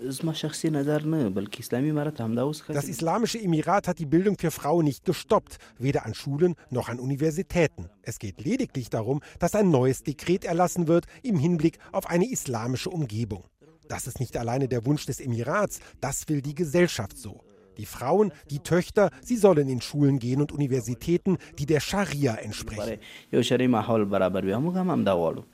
Das 2.80 2.88
Islamische 2.88 3.39
Emirat 3.39 3.88
hat 3.88 4.00
die 4.00 4.06
Bildung 4.06 4.38
für 4.38 4.51
Frauen 4.51 4.86
nicht 4.86 5.06
gestoppt, 5.06 5.58
weder 5.77 6.06
an 6.06 6.13
Schulen 6.13 6.56
noch 6.70 6.89
an 6.89 7.00
Universitäten. 7.00 7.89
Es 8.01 8.20
geht 8.20 8.41
lediglich 8.41 8.89
darum, 8.89 9.22
dass 9.39 9.56
ein 9.56 9.70
neues 9.70 10.03
Dekret 10.03 10.46
erlassen 10.46 10.88
wird 10.88 11.06
im 11.24 11.38
Hinblick 11.38 11.80
auf 11.91 12.08
eine 12.08 12.30
islamische 12.30 12.89
Umgebung. 12.89 13.44
Das 13.88 14.08
ist 14.08 14.20
nicht 14.20 14.38
alleine 14.38 14.68
der 14.68 14.86
Wunsch 14.86 15.06
des 15.06 15.20
Emirats, 15.20 15.80
das 16.00 16.30
will 16.30 16.41
die 16.41 16.56
Gesellschaft 16.56 17.18
so. 17.18 17.44
Die 17.78 17.86
Frauen, 17.86 18.32
die 18.50 18.60
Töchter, 18.60 19.10
sie 19.22 19.38
sollen 19.38 19.70
in 19.70 19.82
Schulen 19.82 20.20
gehen 20.20 20.42
und 20.42 20.51
Universitäten, 20.51 21.38
die 21.58 21.66
der 21.66 21.80
Scharia 21.80 22.36
entsprechen. 22.36 23.00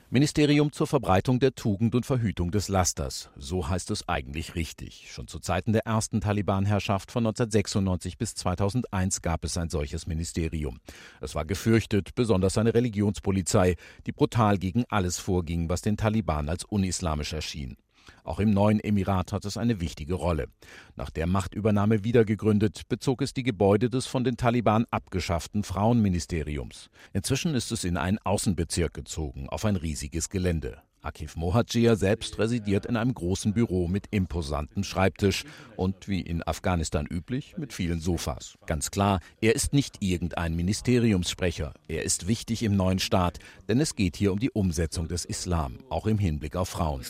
Ministerium 0.10 0.72
zur 0.72 0.88
Verbreitung 0.88 1.40
der 1.40 1.54
Tugend 1.54 1.94
und 1.94 2.06
Verhütung 2.06 2.52
des 2.52 2.70
Lasters. 2.70 3.30
So 3.36 3.68
heißt 3.68 3.92
es 3.92 4.08
eigentlich 4.08 4.56
richtig. 4.56 5.12
Schon 5.12 5.28
zu 5.28 5.40
Zeiten 5.40 5.74
der 5.74 5.86
ersten 5.86 6.22
Taliban-Herrschaft 6.22 7.12
von 7.12 7.28
1996 7.28 8.18
bis 8.18 8.34
2001 8.36 9.22
gab 9.22 9.44
es 9.44 9.58
ein 9.58 9.70
solches 9.70 10.08
Ministerium. 10.08 10.80
Es 11.20 11.36
war 11.36 11.46
gefürchtet, 11.46 12.16
besonders 12.16 12.58
eine 12.58 12.74
Religionspolizei, 12.74 13.76
die 14.06 14.12
brutal 14.14 14.58
gegen 14.58 14.86
alles 14.90 15.18
vorging, 15.18 15.70
was 15.70 15.82
den 15.82 15.98
Taliban 15.98 16.50
als 16.50 16.64
unislamisch 16.64 17.34
erschien. 17.34 17.76
Auch 18.24 18.40
im 18.40 18.52
neuen 18.52 18.80
Emirat 18.80 19.32
hat 19.32 19.46
es 19.46 19.58
eine 19.58 19.82
wichtige 19.82 20.16
Rolle. 20.16 20.48
Nach 20.96 21.10
der 21.10 21.28
Machtübernahme 21.28 22.04
wiedergegründet, 22.04 22.88
bezog 22.90 23.22
es 23.22 23.34
die 23.34 23.44
Gebäude 23.44 23.90
des 23.90 24.06
von 24.06 24.24
den 24.24 24.38
Taliban 24.38 24.86
abgeschafften 24.92 25.64
Frauenministeriums. 25.64 26.90
Inzwischen 27.14 27.56
ist 27.56 27.72
es 27.72 27.84
in 27.84 27.98
einen 27.98 28.20
Außenbezirk 28.20 28.94
gezogen, 28.94 29.50
auf 29.50 29.66
ein 29.66 29.76
riesiges 29.76 30.30
Gelände. 30.30 30.82
Akif 31.08 31.38
Mohadjir 31.38 31.96
selbst 31.96 32.38
residiert 32.38 32.86
in 32.86 32.98
einem 32.98 33.14
großen 33.14 33.54
Büro 33.54 33.88
mit 33.88 34.08
imposantem 34.12 34.84
Schreibtisch 34.84 35.46
und 35.78 36.10
wie 36.10 36.20
in 36.20 36.46
Afghanistan 36.46 37.06
üblich 37.06 37.56
mit 37.58 37.72
vielen 37.72 38.02
Sofas. 38.02 38.58
Ganz 38.66 38.92
klar, 38.92 39.22
er 39.40 39.56
ist 39.56 39.72
nicht 39.72 40.02
irgendein 40.02 40.54
Ministeriumssprecher. 40.56 41.74
Er 41.88 42.04
ist 42.04 42.28
wichtig 42.28 42.62
im 42.62 42.76
neuen 42.76 43.00
Staat, 43.00 43.40
denn 43.70 43.80
es 43.80 43.96
geht 43.96 44.18
hier 44.18 44.34
um 44.34 44.40
die 44.40 44.52
Umsetzung 44.52 45.08
des 45.08 45.24
Islam, 45.24 45.78
auch 45.90 46.08
im 46.08 46.18
Hinblick 46.18 46.58
auf 46.58 46.68
Frauen. 46.68 47.02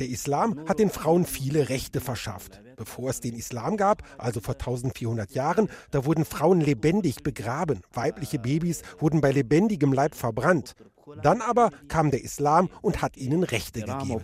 Der 0.00 0.08
Islam 0.08 0.60
hat 0.66 0.78
den 0.78 0.90
Frauen 0.90 1.26
viele 1.26 1.68
Rechte 1.68 2.00
verschafft. 2.00 2.62
Bevor 2.76 3.10
es 3.10 3.20
den 3.20 3.34
Islam 3.34 3.76
gab, 3.76 4.02
also 4.18 4.40
vor 4.40 4.54
1400 4.54 5.32
Jahren, 5.32 5.68
da 5.90 6.04
wurden 6.04 6.24
Frauen 6.24 6.60
lebendig 6.60 7.22
begraben. 7.22 7.80
Weibliche 7.92 8.38
Babys 8.38 8.82
wurden 8.98 9.20
bei 9.20 9.32
lebendigem 9.32 9.92
Leib 9.92 10.14
verbrannt. 10.14 10.74
Dann 11.22 11.40
aber 11.40 11.70
kam 11.88 12.10
der 12.10 12.22
Islam 12.22 12.68
und 12.82 13.02
hat 13.02 13.16
ihnen 13.16 13.44
Rechte 13.44 13.80
gegeben. 13.80 14.20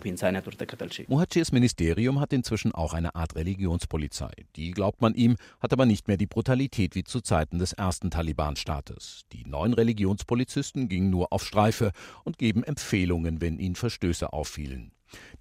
Muhajirs 1.07 1.51
Ministerium 1.51 2.19
hat 2.19 2.33
inzwischen 2.33 2.73
auch 2.73 2.93
eine 2.93 3.15
Art 3.15 3.35
Religionspolizei. 3.35 4.31
Die, 4.55 4.71
glaubt 4.71 5.01
man 5.01 5.13
ihm, 5.13 5.37
hat 5.59 5.71
aber 5.71 5.85
nicht 5.85 6.07
mehr 6.07 6.17
die 6.17 6.27
Brutalität 6.27 6.95
wie 6.95 7.03
zu 7.03 7.21
Zeiten 7.21 7.59
des 7.59 7.73
ersten 7.73 8.11
Taliban-Staates. 8.11 9.21
Die 9.31 9.45
neuen 9.45 9.73
Religionspolizisten 9.73 10.89
gingen 10.89 11.09
nur 11.09 11.31
auf 11.31 11.45
Streife 11.45 11.91
und 12.25 12.37
geben 12.37 12.63
Empfehlungen, 12.63 13.39
wenn 13.39 13.59
ihnen 13.59 13.75
Verstöße 13.75 14.33
auffielen. 14.33 14.92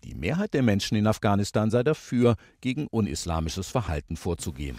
Die 0.04 0.14
Mehrheit 0.14 0.54
der 0.54 0.62
Menschen 0.62 0.96
in 0.96 1.06
Afghanistan 1.06 1.70
sei 1.70 1.82
dafür, 1.82 2.36
gegen 2.60 2.86
unislamisches 2.88 3.68
Verhalten 3.68 4.16
vorzugehen. 4.16 4.76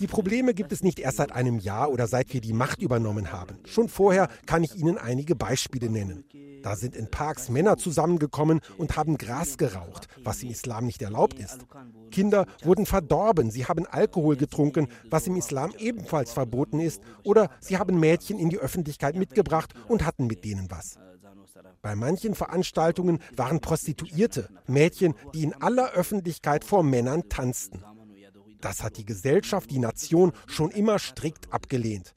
Die 0.00 0.08
Probleme 0.08 0.54
gibt 0.54 0.72
es 0.72 0.82
nicht 0.82 0.98
erst 0.98 1.18
seit 1.18 1.32
einem 1.32 1.60
Jahr 1.60 1.90
oder 1.90 2.08
seit 2.08 2.32
wir 2.34 2.40
die 2.40 2.52
Macht 2.52 2.82
übernommen 2.82 3.30
haben. 3.30 3.58
Schon 3.64 3.88
vorher 3.88 4.28
kann 4.44 4.64
ich 4.64 4.74
Ihnen 4.74 4.98
einige 4.98 5.36
Beispiele 5.36 5.88
nennen. 5.88 6.24
Da 6.64 6.74
sind 6.74 6.96
in 6.96 7.10
Parks 7.10 7.48
Männer 7.48 7.76
zusammengekommen 7.76 8.60
und 8.76 8.96
haben 8.96 9.18
Gras 9.18 9.56
geraucht, 9.56 10.08
was 10.24 10.42
im 10.42 10.50
Islam 10.50 10.86
nicht 10.86 11.00
erlaubt 11.02 11.38
ist. 11.38 11.58
Kinder 12.10 12.46
wurden 12.62 12.86
verdorben, 12.86 13.50
sie 13.50 13.66
haben 13.66 13.86
Alkohol 13.86 14.36
getrunken, 14.36 14.88
was 15.10 15.26
im 15.28 15.36
Islam 15.36 15.72
ebenfalls 15.78 16.32
verboten 16.32 16.80
ist, 16.80 17.02
oder 17.22 17.50
sie 17.60 17.78
haben 17.78 18.00
Mädchen 18.00 18.38
in 18.38 18.48
die 18.48 18.58
Öffentlichkeit 18.58 19.14
mitgebracht 19.14 19.74
und 19.86 20.04
hatten 20.04 20.26
mit 20.26 20.44
denen 20.44 20.70
was. 20.70 20.98
Bei 21.84 21.94
manchen 21.94 22.34
Veranstaltungen 22.34 23.18
waren 23.36 23.60
Prostituierte, 23.60 24.48
Mädchen, 24.66 25.14
die 25.34 25.42
in 25.42 25.52
aller 25.52 25.92
Öffentlichkeit 25.92 26.64
vor 26.64 26.82
Männern 26.82 27.28
tanzten. 27.28 27.84
Das 28.62 28.82
hat 28.82 28.96
die 28.96 29.04
Gesellschaft, 29.04 29.70
die 29.70 29.78
Nation 29.78 30.32
schon 30.46 30.70
immer 30.70 30.98
strikt 30.98 31.52
abgelehnt. 31.52 32.14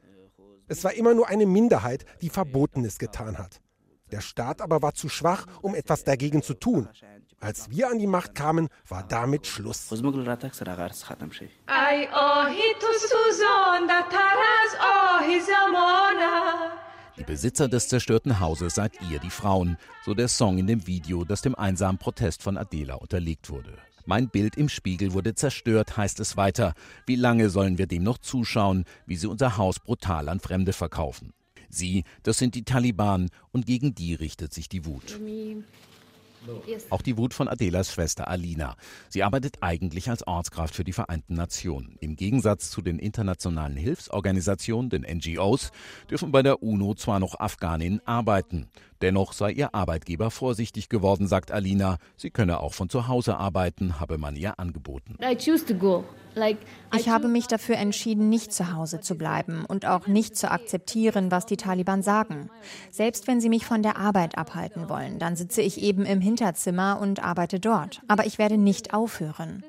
Es 0.69 0.85
war 0.85 0.93
immer 0.93 1.13
nur 1.13 1.27
eine 1.27 1.45
Minderheit, 1.45 2.05
die 2.21 2.29
Verbotenes 2.29 2.97
getan 2.97 3.37
hat. 3.37 3.59
Der 4.13 4.21
Staat 4.21 4.61
aber 4.61 4.81
war 4.81 4.93
zu 4.93 5.09
schwach, 5.09 5.45
um 5.61 5.75
etwas 5.75 6.05
dagegen 6.05 6.41
zu 6.41 6.53
tun. 6.53 6.87
Als 7.41 7.69
wir 7.69 7.89
an 7.89 7.99
die 7.99 8.07
Macht 8.07 8.35
kamen, 8.35 8.69
war 8.87 9.03
damit 9.03 9.47
Schluss. 9.47 9.91
Die 17.17 17.23
Besitzer 17.23 17.67
des 17.67 17.87
zerstörten 17.87 18.39
Hauses 18.39 18.75
seid 18.75 18.93
ihr, 19.09 19.19
die 19.19 19.31
Frauen, 19.31 19.77
so 20.05 20.13
der 20.13 20.27
Song 20.27 20.59
in 20.59 20.67
dem 20.67 20.85
Video, 20.85 21.25
das 21.25 21.41
dem 21.41 21.55
einsamen 21.55 21.97
Protest 21.97 22.43
von 22.43 22.57
Adela 22.57 22.95
unterlegt 22.95 23.49
wurde. 23.49 23.73
Mein 24.05 24.29
Bild 24.29 24.55
im 24.55 24.69
Spiegel 24.69 25.13
wurde 25.13 25.33
zerstört, 25.33 25.97
heißt 25.97 26.19
es 26.19 26.37
weiter. 26.37 26.75
Wie 27.07 27.15
lange 27.15 27.49
sollen 27.49 27.79
wir 27.79 27.87
dem 27.87 28.03
noch 28.03 28.19
zuschauen, 28.19 28.85
wie 29.07 29.15
sie 29.15 29.27
unser 29.27 29.57
Haus 29.57 29.79
brutal 29.79 30.29
an 30.29 30.39
Fremde 30.39 30.73
verkaufen? 30.73 31.33
Sie, 31.69 32.03
das 32.21 32.37
sind 32.37 32.53
die 32.53 32.63
Taliban, 32.63 33.29
und 33.51 33.65
gegen 33.65 33.95
die 33.95 34.13
richtet 34.13 34.53
sich 34.53 34.69
die 34.69 34.85
Wut. 34.85 35.19
Auch 36.89 37.01
die 37.01 37.17
Wut 37.17 37.33
von 37.33 37.47
Adelas 37.47 37.91
Schwester 37.91 38.27
Alina. 38.27 38.75
Sie 39.09 39.23
arbeitet 39.23 39.57
eigentlich 39.61 40.09
als 40.09 40.25
Ortskraft 40.25 40.75
für 40.75 40.83
die 40.83 40.93
Vereinten 40.93 41.33
Nationen. 41.33 41.97
Im 41.99 42.15
Gegensatz 42.15 42.69
zu 42.69 42.81
den 42.81 42.99
internationalen 42.99 43.77
Hilfsorganisationen, 43.77 44.89
den 44.89 45.01
NGOs, 45.01 45.71
dürfen 46.09 46.31
bei 46.31 46.43
der 46.43 46.63
UNO 46.63 46.93
zwar 46.95 47.19
noch 47.19 47.39
Afghaninnen 47.39 48.01
arbeiten. 48.05 48.67
Dennoch 49.01 49.33
sei 49.33 49.51
ihr 49.51 49.75
Arbeitgeber 49.75 50.31
vorsichtig 50.31 50.89
geworden, 50.89 51.27
sagt 51.27 51.51
Alina. 51.51 51.97
Sie 52.15 52.31
könne 52.31 52.59
auch 52.59 52.73
von 52.73 52.89
zu 52.89 53.07
Hause 53.07 53.37
arbeiten, 53.37 53.99
habe 53.99 54.17
man 54.17 54.35
ihr 54.35 54.59
angeboten. 54.59 55.17
Ich 56.95 57.09
habe 57.09 57.27
mich 57.27 57.47
dafür 57.47 57.77
entschieden, 57.77 58.29
nicht 58.29 58.53
zu 58.53 58.73
Hause 58.73 58.99
zu 59.01 59.15
bleiben 59.15 59.65
und 59.65 59.85
auch 59.85 60.07
nicht 60.07 60.35
zu 60.35 60.51
akzeptieren, 60.51 61.31
was 61.31 61.45
die 61.45 61.57
Taliban 61.57 62.03
sagen. 62.03 62.49
Selbst 62.91 63.27
wenn 63.27 63.41
sie 63.41 63.49
mich 63.49 63.65
von 63.65 63.81
der 63.81 63.97
Arbeit 63.97 64.37
abhalten 64.37 64.89
wollen, 64.89 65.19
dann 65.19 65.35
sitze 65.35 65.61
ich 65.61 65.81
eben 65.81 66.05
im 66.05 66.21
Hinterzimmer 66.27 66.99
und 66.99 67.23
arbeite 67.23 67.59
dort. 67.59 68.01
Aber 68.09 68.25
ich 68.25 68.37
werde 68.37 68.57
nicht 68.57 68.93
aufhören. 68.93 69.63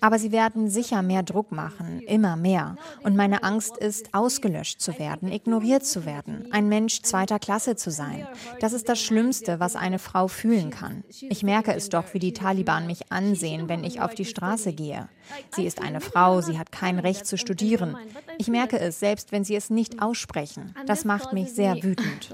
Aber 0.00 0.18
sie 0.18 0.30
werden 0.30 0.70
sicher 0.70 1.02
mehr 1.02 1.24
Druck 1.24 1.50
machen, 1.50 2.00
immer 2.00 2.36
mehr. 2.36 2.76
Und 3.02 3.16
meine 3.16 3.42
Angst 3.42 3.76
ist, 3.76 4.14
ausgelöscht 4.14 4.80
zu 4.80 4.98
werden, 4.98 5.32
ignoriert 5.32 5.84
zu 5.84 6.06
werden, 6.06 6.46
ein 6.52 6.68
Mensch 6.68 7.02
zweiter 7.02 7.38
Klasse 7.38 7.74
zu 7.74 7.90
sein. 7.90 8.26
Das 8.60 8.72
ist 8.72 8.88
das 8.88 9.00
Schlimmste, 9.00 9.58
was 9.58 9.74
eine 9.74 9.98
Frau 9.98 10.28
fühlen 10.28 10.70
kann. 10.70 11.02
Ich 11.08 11.42
merke 11.42 11.74
es 11.74 11.88
doch, 11.88 12.14
wie 12.14 12.20
die 12.20 12.32
Taliban 12.32 12.86
mich 12.86 13.10
ansehen, 13.10 13.68
wenn 13.68 13.82
ich 13.82 14.00
auf 14.00 14.14
die 14.14 14.24
Straße 14.24 14.72
gehe. 14.72 15.08
Sie 15.56 15.66
ist 15.66 15.80
eine 15.80 16.00
Frau, 16.00 16.40
sie 16.42 16.58
hat 16.58 16.70
kein 16.70 16.98
Recht 16.98 17.26
zu 17.26 17.38
studieren. 17.38 17.96
Ich 18.38 18.48
merke 18.48 18.78
es, 18.78 19.00
selbst 19.00 19.32
wenn 19.32 19.42
sie 19.42 19.56
es 19.56 19.70
nicht 19.70 20.02
aussprechen. 20.02 20.74
Das 20.86 21.04
macht 21.04 21.32
mich 21.32 21.52
sehr 21.52 21.82
wütend. 21.82 22.30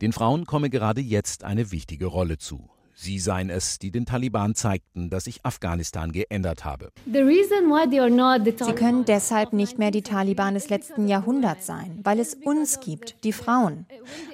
Den 0.00 0.12
Frauen 0.12 0.46
komme 0.46 0.70
gerade 0.70 1.00
jetzt 1.00 1.44
eine 1.44 1.72
wichtige 1.72 2.06
Rolle 2.14 2.38
zu. 2.38 2.73
Sie 3.04 3.18
seien 3.18 3.50
es, 3.50 3.78
die 3.78 3.90
den 3.90 4.06
Taliban 4.06 4.54
zeigten, 4.54 5.10
dass 5.10 5.24
sich 5.24 5.44
Afghanistan 5.44 6.10
geändert 6.10 6.64
habe. 6.64 6.90
Sie 7.04 8.72
können 8.72 9.04
deshalb 9.04 9.52
nicht 9.52 9.78
mehr 9.78 9.90
die 9.90 10.00
Taliban 10.00 10.54
des 10.54 10.70
letzten 10.70 11.06
Jahrhunderts 11.06 11.66
sein, 11.66 12.00
weil 12.02 12.18
es 12.18 12.32
uns 12.32 12.80
gibt, 12.80 13.22
die 13.24 13.34
Frauen. 13.34 13.84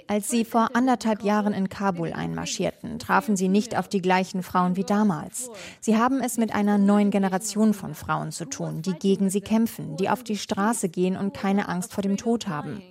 Als 0.06 0.28
sie 0.28 0.44
vor 0.44 0.68
anderthalb 0.74 1.24
Jahren 1.24 1.52
in 1.52 1.68
Kabul 1.68 2.12
einmarschierten, 2.12 3.00
trafen 3.00 3.36
sie 3.36 3.48
nicht 3.48 3.76
auf 3.76 3.88
die 3.88 4.02
gleichen 4.02 4.44
Frauen 4.44 4.76
wie 4.76 4.84
damals. 4.84 5.50
Sie 5.80 5.96
haben 5.96 6.20
es 6.20 6.38
mit 6.38 6.54
einer 6.54 6.78
neuen 6.78 7.10
Generation 7.10 7.74
von 7.74 7.94
Frauen 7.94 8.30
zu 8.30 8.44
tun, 8.44 8.82
die 8.82 8.92
gegen 8.92 9.30
sie 9.30 9.40
kämpfen, 9.40 9.96
die 9.96 10.08
auf 10.08 10.22
die 10.22 10.38
Straße 10.38 10.88
gehen 10.90 11.16
und 11.16 11.34
keine 11.34 11.68
Angst 11.68 11.92
vor 11.92 12.02
dem 12.02 12.16
Tod 12.16 12.46
haben. 12.46 12.82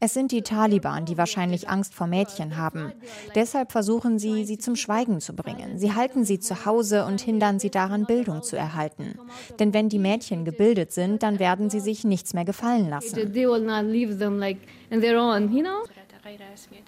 Es 0.00 0.14
sind 0.14 0.32
die 0.32 0.42
Taliban, 0.42 1.04
die 1.04 1.18
wahrscheinlich 1.18 1.68
Angst 1.68 1.92
vor 1.94 2.06
Mädchen 2.06 2.56
haben. 2.56 2.92
Deshalb 3.34 3.72
versuchen 3.72 4.18
sie, 4.18 4.44
sie 4.44 4.58
zum 4.58 4.76
Schweigen 4.76 5.20
zu 5.26 5.34
bringen. 5.34 5.78
Sie 5.78 5.92
halten 5.92 6.24
sie 6.24 6.38
zu 6.38 6.64
Hause 6.64 7.04
und 7.04 7.20
hindern 7.20 7.58
sie 7.58 7.70
daran, 7.70 8.06
Bildung 8.06 8.42
zu 8.42 8.56
erhalten. 8.56 9.18
Denn 9.58 9.74
wenn 9.74 9.88
die 9.88 9.98
Mädchen 9.98 10.44
gebildet 10.44 10.92
sind, 10.92 11.22
dann 11.22 11.38
werden 11.38 11.68
sie 11.68 11.80
sich 11.80 12.04
nichts 12.04 12.32
mehr 12.32 12.44
gefallen 12.44 12.88
lassen. 12.88 13.14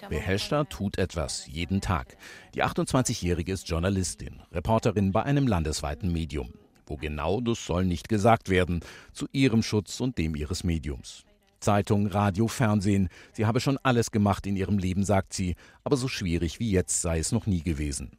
Beheshta 0.09 0.63
tut 0.65 0.97
etwas, 0.97 1.47
jeden 1.47 1.81
Tag. 1.81 2.17
Die 2.55 2.63
28-Jährige 2.63 3.53
ist 3.53 3.69
Journalistin, 3.69 4.41
Reporterin 4.51 5.11
bei 5.11 5.23
einem 5.23 5.47
landesweiten 5.47 6.11
Medium. 6.11 6.53
Wo 6.85 6.97
genau, 6.97 7.39
das 7.39 7.65
soll 7.65 7.85
nicht 7.85 8.09
gesagt 8.09 8.49
werden, 8.49 8.81
zu 9.13 9.27
ihrem 9.31 9.61
Schutz 9.61 9.99
und 9.99 10.17
dem 10.17 10.35
ihres 10.35 10.63
Mediums. 10.63 11.25
Zeitung, 11.59 12.07
Radio, 12.07 12.47
Fernsehen. 12.47 13.09
Sie 13.33 13.45
habe 13.45 13.59
schon 13.59 13.77
alles 13.83 14.11
gemacht 14.11 14.47
in 14.47 14.55
ihrem 14.55 14.77
Leben, 14.77 15.03
sagt 15.03 15.33
sie, 15.33 15.55
aber 15.83 15.97
so 15.97 16.07
schwierig 16.07 16.59
wie 16.59 16.71
jetzt 16.71 17.01
sei 17.01 17.19
es 17.19 17.31
noch 17.31 17.45
nie 17.45 17.61
gewesen. 17.61 18.11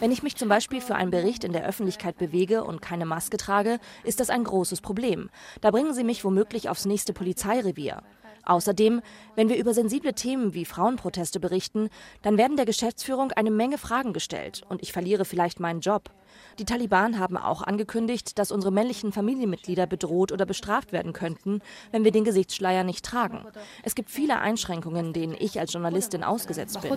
Wenn 0.00 0.10
ich 0.10 0.22
mich 0.22 0.36
zum 0.36 0.48
Beispiel 0.48 0.80
für 0.80 0.94
einen 0.94 1.10
Bericht 1.10 1.44
in 1.44 1.52
der 1.52 1.64
Öffentlichkeit 1.64 2.18
bewege 2.18 2.64
und 2.64 2.82
keine 2.82 3.06
Maske 3.06 3.36
trage, 3.36 3.78
ist 4.04 4.20
das 4.20 4.30
ein 4.30 4.44
großes 4.44 4.80
Problem. 4.80 5.30
Da 5.60 5.70
bringen 5.70 5.94
sie 5.94 6.04
mich 6.04 6.24
womöglich 6.24 6.68
aufs 6.68 6.86
nächste 6.86 7.12
Polizeirevier. 7.12 8.02
Außerdem, 8.44 9.02
wenn 9.36 9.48
wir 9.48 9.56
über 9.56 9.74
sensible 9.74 10.14
Themen 10.14 10.54
wie 10.54 10.64
Frauenproteste 10.64 11.40
berichten, 11.40 11.88
dann 12.22 12.38
werden 12.38 12.56
der 12.56 12.66
Geschäftsführung 12.66 13.32
eine 13.32 13.50
Menge 13.50 13.78
Fragen 13.78 14.12
gestellt 14.12 14.62
und 14.68 14.82
ich 14.82 14.92
verliere 14.92 15.24
vielleicht 15.24 15.60
meinen 15.60 15.80
Job. 15.80 16.10
Die 16.58 16.64
Taliban 16.64 17.18
haben 17.18 17.36
auch 17.36 17.62
angekündigt, 17.62 18.38
dass 18.38 18.52
unsere 18.52 18.72
männlichen 18.72 19.12
Familienmitglieder 19.12 19.86
bedroht 19.86 20.32
oder 20.32 20.46
bestraft 20.46 20.92
werden 20.92 21.12
könnten, 21.12 21.60
wenn 21.90 22.04
wir 22.04 22.10
den 22.10 22.24
Gesichtsschleier 22.24 22.84
nicht 22.84 23.04
tragen. 23.04 23.44
Es 23.82 23.94
gibt 23.94 24.10
viele 24.10 24.38
Einschränkungen, 24.38 25.12
denen 25.12 25.36
ich 25.38 25.60
als 25.60 25.72
Journalistin 25.72 26.24
ausgesetzt 26.24 26.80
bin. 26.80 26.92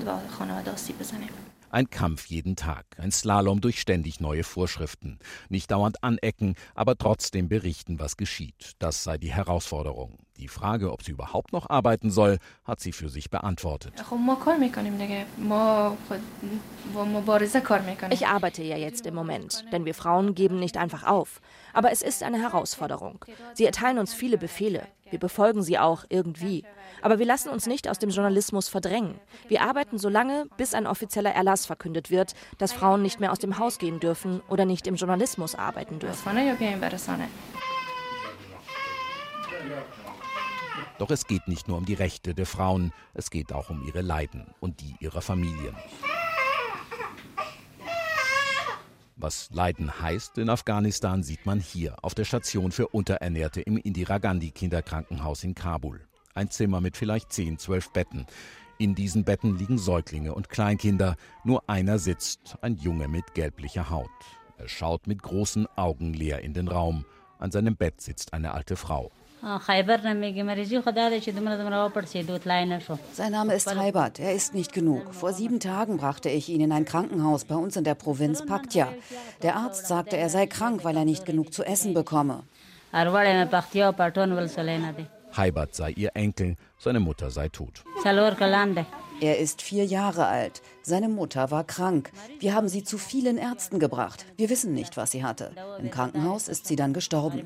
Ein 1.69 1.89
Kampf 1.89 2.27
jeden 2.27 2.55
Tag, 2.55 2.85
ein 2.97 3.11
Slalom 3.11 3.59
durch 3.59 3.81
ständig 3.81 4.21
neue 4.21 4.43
Vorschriften. 4.43 5.19
Nicht 5.49 5.71
dauernd 5.71 6.03
anecken, 6.03 6.55
aber 6.73 6.97
trotzdem 6.97 7.49
berichten, 7.49 7.99
was 7.99 8.15
geschieht. 8.15 8.73
Das 8.79 9.03
sei 9.03 9.17
die 9.17 9.33
Herausforderung. 9.33 10.24
Die 10.37 10.49
Frage, 10.49 10.91
ob 10.91 11.01
sie 11.01 11.11
überhaupt 11.11 11.53
noch 11.53 11.69
arbeiten 11.69 12.11
soll, 12.11 12.39
hat 12.65 12.81
sie 12.81 12.91
für 12.91 13.07
sich 13.07 13.29
beantwortet. 13.29 13.93
Ich 18.09 18.27
arbeite 18.27 18.63
ja 18.63 18.77
jetzt 18.77 19.05
im 19.05 19.15
Moment, 19.15 19.65
denn 19.71 19.85
wir 19.85 19.93
Frauen 19.93 20.35
geben 20.35 20.59
nicht 20.59 20.77
einfach 20.77 21.03
auf. 21.03 21.41
Aber 21.73 21.91
es 21.91 22.01
ist 22.01 22.21
eine 22.21 22.41
Herausforderung. 22.41 23.23
Sie 23.53 23.65
erteilen 23.65 23.97
uns 23.97 24.13
viele 24.13 24.37
Befehle. 24.37 24.87
Wir 25.09 25.19
befolgen 25.19 25.63
sie 25.63 25.79
auch 25.79 26.03
irgendwie. 26.09 26.65
Aber 27.01 27.19
wir 27.19 27.25
lassen 27.25 27.49
uns 27.49 27.67
nicht 27.67 27.87
aus 27.87 27.99
dem 27.99 28.09
Journalismus 28.09 28.67
verdrängen. 28.67 29.19
Wir 29.47 29.61
arbeiten 29.61 29.97
so 29.97 30.09
lange, 30.09 30.47
bis 30.57 30.73
ein 30.73 30.87
offizieller 30.87 31.31
Erlass 31.31 31.65
verkündet 31.65 32.09
wird, 32.11 32.33
dass 32.57 32.73
Frauen 32.73 33.01
nicht 33.01 33.19
mehr 33.19 33.31
aus 33.31 33.39
dem 33.39 33.59
Haus 33.59 33.77
gehen 33.77 33.99
dürfen 33.99 34.41
oder 34.49 34.65
nicht 34.65 34.87
im 34.87 34.95
Journalismus 34.95 35.55
arbeiten 35.55 35.99
dürfen. 35.99 36.17
Doch 40.97 41.11
es 41.11 41.27
geht 41.27 41.47
nicht 41.47 41.67
nur 41.67 41.77
um 41.77 41.85
die 41.85 41.93
Rechte 41.93 42.33
der 42.33 42.45
Frauen, 42.45 42.93
es 43.13 43.29
geht 43.29 43.51
auch 43.51 43.69
um 43.69 43.85
ihre 43.85 44.01
Leiden 44.01 44.47
und 44.59 44.79
die 44.79 44.95
ihrer 44.99 45.21
Familien. 45.21 45.75
Was 49.17 49.49
Leiden 49.51 49.99
heißt 50.01 50.37
in 50.37 50.49
Afghanistan, 50.49 51.23
sieht 51.23 51.45
man 51.45 51.59
hier 51.59 51.95
auf 52.03 52.15
der 52.15 52.25
Station 52.25 52.71
für 52.71 52.89
Unterernährte 52.89 53.61
im 53.61 53.77
Indira 53.77 54.17
Gandhi 54.17 54.51
Kinderkrankenhaus 54.51 55.43
in 55.43 55.55
Kabul. 55.55 56.01
Ein 56.33 56.49
Zimmer 56.49 56.81
mit 56.81 56.97
vielleicht 56.97 57.31
10, 57.31 57.57
12 57.57 57.91
Betten. 57.91 58.25
In 58.77 58.93
diesen 58.93 59.23
Betten 59.23 59.57
liegen 59.57 59.77
Säuglinge 59.77 60.33
und 60.33 60.49
Kleinkinder. 60.49 61.15
Nur 61.45 61.63
einer 61.69 61.97
sitzt, 61.97 62.57
ein 62.61 62.75
Junge 62.75 63.07
mit 63.07 63.33
gelblicher 63.33 63.89
Haut. 63.89 64.09
Er 64.57 64.67
schaut 64.67 65.07
mit 65.07 65.23
großen 65.23 65.65
Augen 65.77 66.13
leer 66.13 66.41
in 66.41 66.53
den 66.53 66.67
Raum. 66.67 67.05
An 67.39 67.51
seinem 67.51 67.77
Bett 67.77 68.01
sitzt 68.01 68.33
eine 68.33 68.53
alte 68.53 68.75
Frau. 68.75 69.11
Sein 73.13 73.31
Name 73.31 73.53
ist 73.53 73.75
Haibert, 73.75 74.19
er 74.19 74.33
ist 74.33 74.55
nicht 74.55 74.73
genug. 74.73 75.13
Vor 75.13 75.33
sieben 75.33 75.59
Tagen 75.59 75.97
brachte 75.97 76.29
ich 76.29 76.49
ihn 76.49 76.61
in 76.61 76.71
ein 76.71 76.85
Krankenhaus 76.85 77.45
bei 77.45 77.53
uns 77.53 77.75
in 77.75 77.83
der 77.83 77.93
Provinz 77.93 78.43
Paktia. 78.43 78.87
Der 79.43 79.55
Arzt 79.55 79.85
sagte, 79.85 80.17
er 80.17 80.29
sei 80.29 80.47
krank, 80.47 80.83
weil 80.83 80.97
er 80.97 81.05
nicht 81.05 81.25
genug 81.25 81.53
zu 81.53 81.63
essen 81.63 81.93
bekomme. 81.93 82.41
Haibert 85.37 85.75
sei 85.75 85.91
ihr 85.91 86.11
Enkel, 86.15 86.55
seine 86.79 86.99
Mutter 86.99 87.29
sei 87.29 87.49
tot. 87.49 87.83
Er 89.21 89.37
ist 89.37 89.61
vier 89.61 89.85
Jahre 89.85 90.25
alt. 90.25 90.61
Seine 90.81 91.07
Mutter 91.07 91.51
war 91.51 91.63
krank. 91.63 92.11
Wir 92.39 92.55
haben 92.55 92.67
sie 92.67 92.83
zu 92.83 92.97
vielen 92.97 93.37
Ärzten 93.37 93.79
gebracht. 93.79 94.25
Wir 94.37 94.49
wissen 94.49 94.73
nicht, 94.73 94.97
was 94.97 95.11
sie 95.11 95.23
hatte. 95.23 95.51
Im 95.79 95.91
Krankenhaus 95.91 96.47
ist 96.47 96.65
sie 96.65 96.75
dann 96.75 96.93
gestorben. 96.93 97.43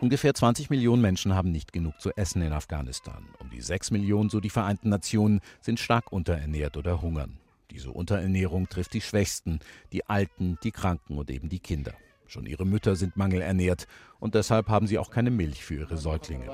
Ungefähr 0.00 0.32
20 0.32 0.70
Millionen 0.70 1.02
Menschen 1.02 1.34
haben 1.34 1.50
nicht 1.50 1.72
genug 1.72 2.00
zu 2.00 2.10
essen 2.16 2.40
in 2.42 2.52
Afghanistan. 2.52 3.26
Um 3.40 3.50
die 3.50 3.60
6 3.60 3.90
Millionen, 3.90 4.30
so 4.30 4.38
die 4.38 4.50
Vereinten 4.50 4.90
Nationen, 4.90 5.40
sind 5.60 5.80
stark 5.80 6.12
unterernährt 6.12 6.76
oder 6.76 7.02
hungern. 7.02 7.38
Diese 7.72 7.90
Unterernährung 7.90 8.68
trifft 8.68 8.94
die 8.94 9.00
Schwächsten, 9.00 9.58
die 9.92 10.06
Alten, 10.06 10.56
die 10.62 10.70
Kranken 10.70 11.18
und 11.18 11.30
eben 11.30 11.48
die 11.48 11.58
Kinder. 11.58 11.94
Schon 12.28 12.46
ihre 12.46 12.64
Mütter 12.64 12.94
sind 12.94 13.16
mangelernährt 13.16 13.88
und 14.20 14.36
deshalb 14.36 14.68
haben 14.68 14.86
sie 14.86 14.98
auch 14.98 15.10
keine 15.10 15.30
Milch 15.30 15.64
für 15.64 15.74
ihre 15.74 15.96
Säuglinge. 15.96 16.46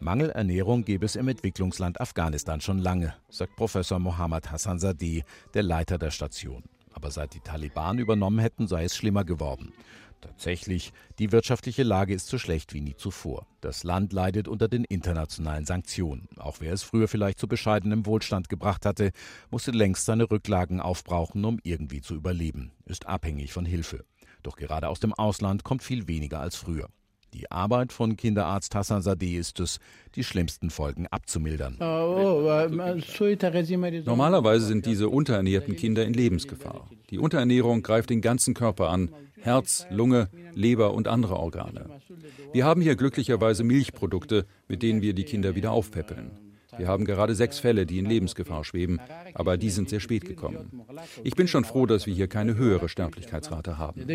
Mangelernährung 0.00 0.84
gäbe 0.84 1.06
es 1.06 1.16
im 1.16 1.28
Entwicklungsland 1.28 1.98
Afghanistan 1.98 2.60
schon 2.60 2.78
lange, 2.78 3.14
sagt 3.30 3.56
Professor 3.56 3.98
Mohammad 3.98 4.50
Hassan 4.50 4.78
Sadeh, 4.78 5.22
der 5.54 5.62
Leiter 5.62 5.96
der 5.96 6.10
Station. 6.10 6.64
Aber 6.92 7.10
seit 7.10 7.34
die 7.34 7.40
Taliban 7.40 7.98
übernommen 7.98 8.38
hätten, 8.38 8.68
sei 8.68 8.84
es 8.84 8.96
schlimmer 8.96 9.24
geworden. 9.24 9.72
Tatsächlich, 10.24 10.94
die 11.18 11.32
wirtschaftliche 11.32 11.82
Lage 11.82 12.14
ist 12.14 12.28
so 12.28 12.38
schlecht 12.38 12.72
wie 12.72 12.80
nie 12.80 12.96
zuvor. 12.96 13.46
Das 13.60 13.84
Land 13.84 14.14
leidet 14.14 14.48
unter 14.48 14.68
den 14.68 14.84
internationalen 14.84 15.66
Sanktionen. 15.66 16.28
Auch 16.38 16.60
wer 16.60 16.72
es 16.72 16.82
früher 16.82 17.08
vielleicht 17.08 17.38
zu 17.38 17.46
bescheidenem 17.46 18.06
Wohlstand 18.06 18.48
gebracht 18.48 18.86
hatte, 18.86 19.12
musste 19.50 19.70
längst 19.72 20.06
seine 20.06 20.30
Rücklagen 20.30 20.80
aufbrauchen, 20.80 21.44
um 21.44 21.58
irgendwie 21.62 22.00
zu 22.00 22.14
überleben, 22.14 22.72
ist 22.86 23.06
abhängig 23.06 23.52
von 23.52 23.66
Hilfe. 23.66 24.06
Doch 24.42 24.56
gerade 24.56 24.88
aus 24.88 24.98
dem 24.98 25.12
Ausland 25.12 25.62
kommt 25.62 25.82
viel 25.82 26.08
weniger 26.08 26.40
als 26.40 26.56
früher. 26.56 26.88
Die 27.34 27.50
Arbeit 27.50 27.92
von 27.92 28.16
Kinderarzt 28.16 28.74
Hassan 28.76 29.02
Sadeh 29.02 29.36
ist 29.36 29.58
es, 29.58 29.80
die 30.14 30.22
schlimmsten 30.22 30.70
Folgen 30.70 31.08
abzumildern. 31.08 31.76
Normalerweise 34.06 34.66
sind 34.66 34.86
diese 34.86 35.08
unterernährten 35.08 35.74
Kinder 35.74 36.04
in 36.04 36.14
Lebensgefahr. 36.14 36.88
Die 37.10 37.18
Unterernährung 37.18 37.82
greift 37.82 38.10
den 38.10 38.20
ganzen 38.20 38.54
Körper 38.54 38.88
an, 38.88 39.10
Herz, 39.40 39.84
Lunge, 39.90 40.28
Leber 40.54 40.94
und 40.94 41.08
andere 41.08 41.36
Organe. 41.36 41.86
Wir 42.52 42.64
haben 42.64 42.80
hier 42.80 42.94
glücklicherweise 42.94 43.64
Milchprodukte, 43.64 44.46
mit 44.68 44.82
denen 44.82 45.02
wir 45.02 45.12
die 45.12 45.24
Kinder 45.24 45.56
wieder 45.56 45.72
aufpäppeln. 45.72 46.30
Wir 46.76 46.88
haben 46.88 47.04
gerade 47.04 47.34
sechs 47.34 47.58
Fälle, 47.58 47.84
die 47.84 47.98
in 47.98 48.06
Lebensgefahr 48.06 48.64
schweben, 48.64 49.00
aber 49.34 49.56
die 49.56 49.70
sind 49.70 49.88
sehr 49.88 50.00
spät 50.00 50.24
gekommen. 50.24 50.82
Ich 51.24 51.34
bin 51.34 51.48
schon 51.48 51.64
froh, 51.64 51.86
dass 51.86 52.06
wir 52.06 52.14
hier 52.14 52.28
keine 52.28 52.56
höhere 52.56 52.88
Sterblichkeitsrate 52.88 53.78
haben. 53.78 54.06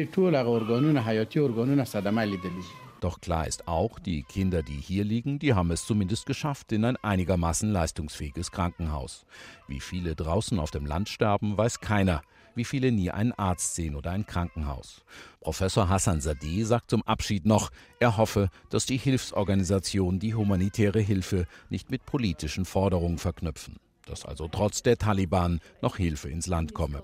Doch 2.99 3.21
klar 3.21 3.47
ist 3.47 3.67
auch, 3.67 3.97
die 3.97 4.23
Kinder, 4.23 4.61
die 4.61 4.77
hier 4.77 5.05
liegen, 5.05 5.39
die 5.39 5.53
haben 5.53 5.71
es 5.71 5.85
zumindest 5.85 6.25
geschafft 6.25 6.71
in 6.73 6.83
ein 6.83 6.97
einigermaßen 6.97 7.71
leistungsfähiges 7.71 8.51
Krankenhaus. 8.51 9.25
Wie 9.67 9.79
viele 9.79 10.15
draußen 10.15 10.59
auf 10.59 10.71
dem 10.71 10.85
Land 10.85 11.07
sterben, 11.07 11.57
weiß 11.57 11.79
keiner. 11.79 12.21
Wie 12.55 12.65
viele 12.65 12.91
nie 12.91 13.09
einen 13.09 13.31
Arzt 13.31 13.75
sehen 13.75 13.95
oder 13.95 14.11
ein 14.11 14.25
Krankenhaus. 14.25 15.01
Professor 15.39 15.87
Hassan 15.87 16.19
Sadeh 16.19 16.63
sagt 16.65 16.89
zum 16.89 17.03
Abschied 17.03 17.45
noch, 17.45 17.69
er 17.99 18.17
hoffe, 18.17 18.49
dass 18.69 18.85
die 18.85 18.97
Hilfsorganisationen 18.97 20.19
die 20.19 20.35
humanitäre 20.35 20.99
Hilfe 20.99 21.47
nicht 21.69 21.89
mit 21.91 22.05
politischen 22.05 22.65
Forderungen 22.65 23.17
verknüpfen. 23.17 23.77
Dass 24.05 24.25
also 24.25 24.49
trotz 24.49 24.81
der 24.81 24.97
Taliban 24.97 25.61
noch 25.81 25.95
Hilfe 25.95 26.29
ins 26.29 26.47
Land 26.47 26.73
komme. 26.73 27.03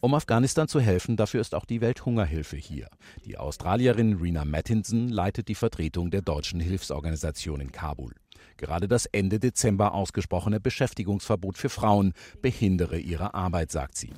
Um 0.00 0.14
Afghanistan 0.14 0.68
zu 0.68 0.80
helfen, 0.80 1.16
dafür 1.16 1.40
ist 1.40 1.54
auch 1.54 1.64
die 1.64 1.80
Welthungerhilfe 1.80 2.56
hier. 2.56 2.88
Die 3.24 3.36
Australierin 3.36 4.16
Rena 4.16 4.44
Mattinson 4.44 5.08
leitet 5.08 5.48
die 5.48 5.54
Vertretung 5.54 6.10
der 6.10 6.22
deutschen 6.22 6.60
Hilfsorganisation 6.60 7.60
in 7.60 7.72
Kabul. 7.72 8.14
Gerade 8.56 8.88
das 8.88 9.06
Ende 9.06 9.38
Dezember 9.38 9.94
ausgesprochene 9.94 10.60
Beschäftigungsverbot 10.60 11.58
für 11.58 11.68
Frauen 11.68 12.12
behindere 12.42 12.98
ihre 12.98 13.34
Arbeit, 13.34 13.70
sagt 13.70 13.96
sie. 13.96 14.10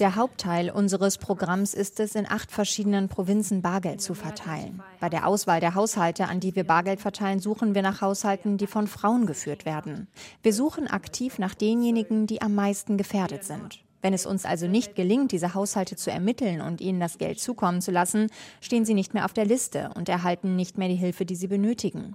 Der 0.00 0.16
Hauptteil 0.16 0.70
unseres 0.70 1.18
Programms 1.18 1.74
ist 1.74 2.00
es, 2.00 2.14
in 2.14 2.30
acht 2.30 2.50
verschiedenen 2.50 3.08
Provinzen 3.08 3.62
Bargeld 3.62 4.00
zu 4.00 4.14
verteilen. 4.14 4.82
Bei 5.00 5.08
der 5.08 5.26
Auswahl 5.26 5.60
der 5.60 5.74
Haushalte, 5.74 6.28
an 6.28 6.40
die 6.40 6.54
wir 6.56 6.64
Bargeld 6.64 7.00
verteilen, 7.00 7.40
suchen 7.40 7.74
wir 7.74 7.82
nach 7.82 8.00
Haushalten, 8.00 8.58
die 8.58 8.66
von 8.66 8.86
Frauen 8.86 9.26
geführt 9.26 9.64
werden. 9.64 10.08
Wir 10.42 10.52
suchen 10.52 10.86
aktiv 10.86 11.38
nach 11.38 11.54
denjenigen, 11.54 12.26
die 12.26 12.42
am 12.42 12.54
meisten 12.54 12.96
gefährdet 12.96 13.44
sind. 13.44 13.84
Wenn 14.04 14.12
es 14.12 14.26
uns 14.26 14.44
also 14.44 14.68
nicht 14.68 14.96
gelingt, 14.96 15.32
diese 15.32 15.54
Haushalte 15.54 15.96
zu 15.96 16.10
ermitteln 16.10 16.60
und 16.60 16.82
ihnen 16.82 17.00
das 17.00 17.16
Geld 17.16 17.40
zukommen 17.40 17.80
zu 17.80 17.90
lassen, 17.90 18.26
stehen 18.60 18.84
sie 18.84 18.92
nicht 18.92 19.14
mehr 19.14 19.24
auf 19.24 19.32
der 19.32 19.46
Liste 19.46 19.92
und 19.94 20.10
erhalten 20.10 20.56
nicht 20.56 20.76
mehr 20.76 20.88
die 20.88 20.94
Hilfe, 20.94 21.24
die 21.24 21.34
sie 21.34 21.46
benötigen. 21.46 22.14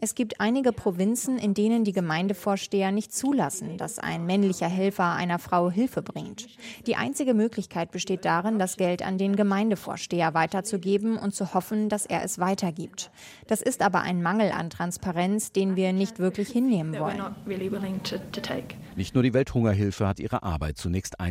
Es 0.00 0.16
gibt 0.16 0.40
einige 0.40 0.72
Provinzen, 0.72 1.38
in 1.38 1.54
denen 1.54 1.84
die 1.84 1.92
Gemeindevorsteher 1.92 2.90
nicht 2.90 3.14
zulassen, 3.14 3.76
dass 3.76 4.00
ein 4.00 4.26
männlicher 4.26 4.66
Helfer 4.66 5.12
einer 5.12 5.38
Frau 5.38 5.70
Hilfe 5.70 6.02
bringt. 6.02 6.48
Die 6.88 6.96
einzige 6.96 7.34
Möglichkeit 7.34 7.92
besteht 7.92 8.24
darin, 8.24 8.58
das 8.58 8.76
Geld 8.76 9.06
an 9.06 9.16
den 9.16 9.36
Gemeindevorsteher 9.36 10.34
weiterzugeben 10.34 11.16
und 11.16 11.36
zu 11.36 11.54
hoffen, 11.54 11.88
dass 11.88 12.04
er 12.04 12.24
es 12.24 12.40
weitergibt. 12.40 13.12
Das 13.46 13.62
ist 13.62 13.82
aber 13.82 14.00
ein 14.00 14.24
Mangel 14.24 14.50
an 14.50 14.70
Transparenz, 14.70 15.52
den 15.52 15.76
wir 15.76 15.92
nicht 15.92 16.18
wirklich 16.18 16.48
hinnehmen 16.48 16.98
wollen. 16.98 17.22
Nicht 18.96 19.14
nur 19.14 19.22
die 19.22 19.32
Welthungerhilfe 19.32 20.08
hat 20.08 20.18
ihre 20.18 20.42
Arbeit 20.42 20.78
zunächst 20.78 21.20
eingestellt. 21.20 21.27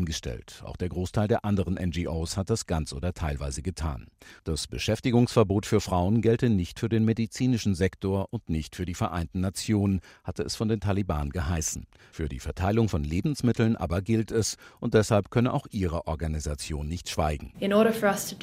Auch 0.64 0.78
der 0.78 0.90
Großteil 0.90 1.28
der 1.28 1.46
anderen 1.46 1.76
NGOs 1.76 2.38
hat 2.38 2.50
das 2.50 2.66
ganz 2.66 2.94
oder 2.94 3.14
teilweise 3.14 3.62
getan. 3.62 4.08
Das 4.44 4.68
Beschäftigungsverbot 4.68 5.66
für 5.66 5.82
Frauen 5.82 6.22
gelte 6.22 6.50
nicht 6.50 6.80
für 6.80 6.90
den 6.90 7.06
medizinischen 7.06 7.76
Sektor 7.76 8.28
und 8.32 8.50
nicht 8.50 8.76
für 8.76 8.86
die 8.86 8.94
Vereinten 8.94 9.42
Nationen, 9.42 10.02
hatte 10.24 10.44
es 10.44 10.56
von 10.56 10.68
den 10.68 10.80
Taliban 10.80 11.30
geheißen. 11.30 11.88
Für 12.12 12.30
die 12.30 12.40
Verteilung 12.40 12.90
von 12.90 13.04
Lebensmitteln 13.04 13.76
aber 13.76 14.02
gilt 14.02 14.32
es 14.32 14.58
und 14.80 14.94
deshalb 14.94 15.32
könne 15.32 15.54
auch 15.54 15.68
ihre 15.72 16.08
Organisation 16.08 16.88
nicht 16.88 17.10
schweigen. 17.10 17.54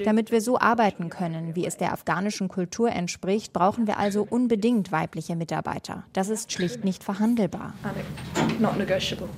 Damit 0.05 0.31
wir 0.31 0.41
so 0.41 0.59
arbeiten 0.59 1.11
können, 1.11 1.55
wie 1.55 1.67
es 1.67 1.77
der 1.77 1.93
afghanischen 1.93 2.49
Kultur 2.49 2.91
entspricht, 2.91 3.53
brauchen 3.53 3.87
wir 3.87 3.99
also 3.99 4.27
unbedingt 4.29 4.93
weibliche 4.93 5.37
Mitarbeiter. 5.37 6.05
Das 6.13 6.29
ist 6.29 6.53
schlicht 6.53 6.85
nicht 6.85 7.05
verhandelbar. 7.05 7.75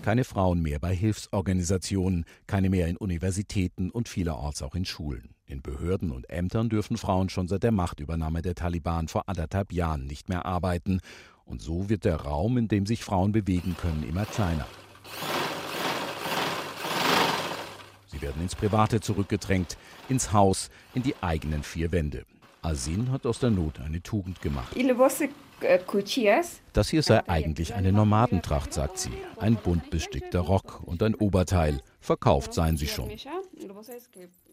Keine 0.03 0.25
Frauen 0.25 0.63
mehr 0.63 0.79
bei 0.79 0.95
Hilfsorganisationen, 0.95 2.06
keine 2.47 2.71
mehr 2.71 2.89
in 2.89 2.97
Universitäten 2.97 3.91
und 3.91 4.09
vielerorts 4.09 4.63
auch 4.63 4.75
in 4.75 4.85
Schulen. 4.85 5.35
In 5.47 5.63
Behörden 5.63 6.11
und 6.11 6.29
Ämtern 6.29 6.69
dürfen 6.69 6.97
Frauen 6.97 7.29
schon 7.29 7.49
seit 7.49 7.63
der 7.63 7.73
Machtübernahme 7.73 8.43
der 8.43 8.55
Taliban 8.55 9.09
vor 9.09 9.29
anderthalb 9.29 9.73
Jahren 9.73 10.07
nicht 10.07 10.29
mehr 10.29 10.45
arbeiten. 10.45 11.01
Und 11.45 11.63
so 11.63 11.89
wird 11.89 12.05
der 12.05 12.17
Raum, 12.17 12.59
in 12.59 12.69
dem 12.69 12.87
sich 12.87 13.05
Frauen 13.05 13.33
bewegen 13.33 13.77
können, 13.81 14.03
immer 14.09 14.25
kleiner. 14.25 14.67
Sie 18.09 18.23
werden 18.23 18.43
ins 18.43 18.55
Private 18.55 19.01
zurückgedrängt, 19.01 19.77
ins 20.09 20.33
Haus, 20.33 20.71
in 20.95 21.03
die 21.03 21.15
eigenen 21.21 21.63
vier 21.63 21.93
Wände. 21.93 22.25
Asin 22.67 23.13
hat 23.13 23.25
aus 23.27 23.39
der 23.39 23.51
Not 23.51 23.79
eine 23.79 24.03
Tugend 24.03 24.43
gemacht. 24.43 24.75
Das 26.73 26.89
hier 26.89 27.03
sei 27.05 27.27
eigentlich 27.29 27.75
eine 27.75 27.93
Nomadentracht, 27.93 28.75
sagt 28.75 28.99
sie. 28.99 29.13
Ein 29.37 29.55
bunt 29.55 29.89
bestickter 29.91 30.41
Rock 30.41 30.83
und 30.85 31.01
ein 31.05 31.15
Oberteil. 31.15 31.81
Verkauft 32.01 32.53
seien 32.53 32.77
sie 32.77 32.89
schon. 32.89 33.09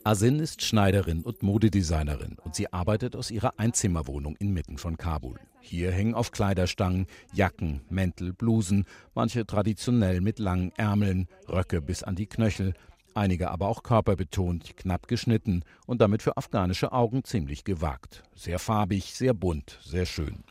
Asin 0.03 0.39
ist 0.39 0.61
Schneiderin 0.61 1.23
und 1.23 1.41
Modedesignerin 1.41 2.37
und 2.43 2.53
sie 2.53 2.71
arbeitet 2.71 3.15
aus 3.15 3.31
ihrer 3.31 3.57
Einzimmerwohnung 3.57 4.35
inmitten 4.35 4.77
von 4.77 4.95
Kabul. 4.97 5.39
Hier 5.59 5.91
hängen 5.91 6.13
auf 6.13 6.31
Kleiderstangen 6.31 7.07
Jacken, 7.33 7.81
Mäntel, 7.89 8.31
Blusen, 8.31 8.85
manche 9.15 9.45
traditionell 9.47 10.21
mit 10.21 10.37
langen 10.37 10.71
Ärmeln, 10.75 11.27
Röcke 11.49 11.81
bis 11.81 12.03
an 12.03 12.15
die 12.15 12.27
Knöchel, 12.27 12.75
einige 13.15 13.51
aber 13.51 13.67
auch 13.67 13.83
körperbetont, 13.83 14.77
knapp 14.77 15.07
geschnitten 15.07 15.63
und 15.85 16.01
damit 16.01 16.21
für 16.21 16.37
afghanische 16.37 16.91
Augen 16.91 17.23
ziemlich 17.23 17.63
gewagt. 17.63 18.23
Sehr 18.35 18.59
farbig, 18.59 19.13
sehr 19.15 19.33
bunt, 19.33 19.79
sehr 19.83 20.05
schön. 20.05 20.43